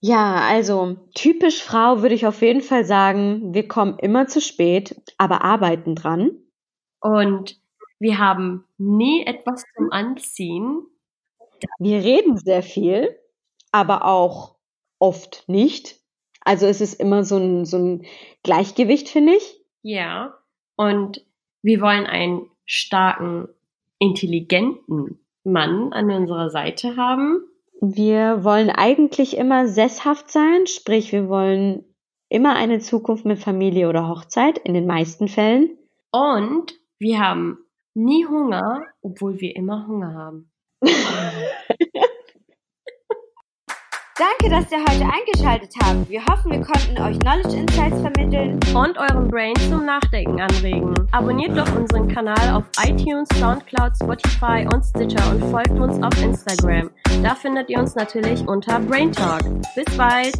Ja, 0.00 0.36
also 0.48 0.96
typisch 1.14 1.62
Frau 1.62 2.00
würde 2.00 2.14
ich 2.14 2.26
auf 2.26 2.40
jeden 2.40 2.62
Fall 2.62 2.86
sagen, 2.86 3.52
wir 3.52 3.68
kommen 3.68 3.98
immer 3.98 4.26
zu 4.28 4.40
spät, 4.40 4.96
aber 5.18 5.44
arbeiten 5.44 5.94
dran. 5.94 6.30
Und 7.00 7.60
wir 7.98 8.16
haben 8.16 8.64
nie 8.78 9.26
etwas 9.26 9.62
zum 9.76 9.92
Anziehen. 9.92 10.86
Wir 11.78 12.02
reden 12.02 12.38
sehr 12.38 12.62
viel, 12.62 13.14
aber 13.72 14.06
auch 14.06 14.56
oft 14.98 15.44
nicht. 15.48 16.05
Also 16.46 16.66
es 16.66 16.80
ist 16.80 17.00
immer 17.00 17.24
so 17.24 17.38
ein, 17.38 17.64
so 17.64 17.76
ein 17.76 18.06
Gleichgewicht, 18.44 19.08
finde 19.08 19.34
ich. 19.34 19.60
Ja. 19.82 20.38
Und 20.76 21.26
wir 21.60 21.80
wollen 21.80 22.06
einen 22.06 22.48
starken, 22.64 23.48
intelligenten 23.98 25.18
Mann 25.42 25.92
an 25.92 26.08
unserer 26.10 26.48
Seite 26.50 26.96
haben. 26.96 27.40
Wir 27.80 28.44
wollen 28.44 28.70
eigentlich 28.70 29.36
immer 29.36 29.66
sesshaft 29.66 30.30
sein, 30.30 30.68
sprich 30.68 31.10
wir 31.10 31.28
wollen 31.28 31.84
immer 32.28 32.54
eine 32.54 32.78
Zukunft 32.78 33.24
mit 33.24 33.40
Familie 33.40 33.88
oder 33.88 34.08
Hochzeit, 34.08 34.58
in 34.58 34.74
den 34.74 34.86
meisten 34.86 35.26
Fällen. 35.26 35.76
Und 36.12 36.74
wir 37.00 37.18
haben 37.18 37.58
nie 37.94 38.24
Hunger, 38.24 38.84
obwohl 39.02 39.40
wir 39.40 39.56
immer 39.56 39.88
Hunger 39.88 40.14
haben. 40.14 40.50
Danke, 44.18 44.48
dass 44.48 44.72
ihr 44.72 44.78
heute 44.78 45.04
eingeschaltet 45.04 45.74
habt. 45.82 46.08
Wir 46.08 46.24
hoffen, 46.24 46.50
wir 46.50 46.62
konnten 46.62 46.98
euch 47.02 47.18
Knowledge 47.18 47.54
Insights 47.54 48.00
vermitteln. 48.00 48.58
Und 48.74 48.96
euren 48.96 49.28
Brain 49.28 49.54
zum 49.68 49.84
Nachdenken 49.84 50.40
anregen. 50.40 50.94
Abonniert 51.12 51.54
doch 51.54 51.70
unseren 51.76 52.08
Kanal 52.08 52.54
auf 52.54 52.64
iTunes, 52.82 53.28
Soundcloud, 53.38 53.92
Spotify 54.02 54.66
und 54.72 54.82
Stitcher 54.82 55.30
und 55.30 55.44
folgt 55.50 55.78
uns 55.78 56.02
auf 56.02 56.22
Instagram. 56.22 56.90
Da 57.22 57.34
findet 57.34 57.68
ihr 57.68 57.78
uns 57.78 57.94
natürlich 57.94 58.40
unter 58.48 58.80
Brain 58.80 59.12
Talk. 59.12 59.42
Bis 59.74 59.96
bald! 59.98 60.32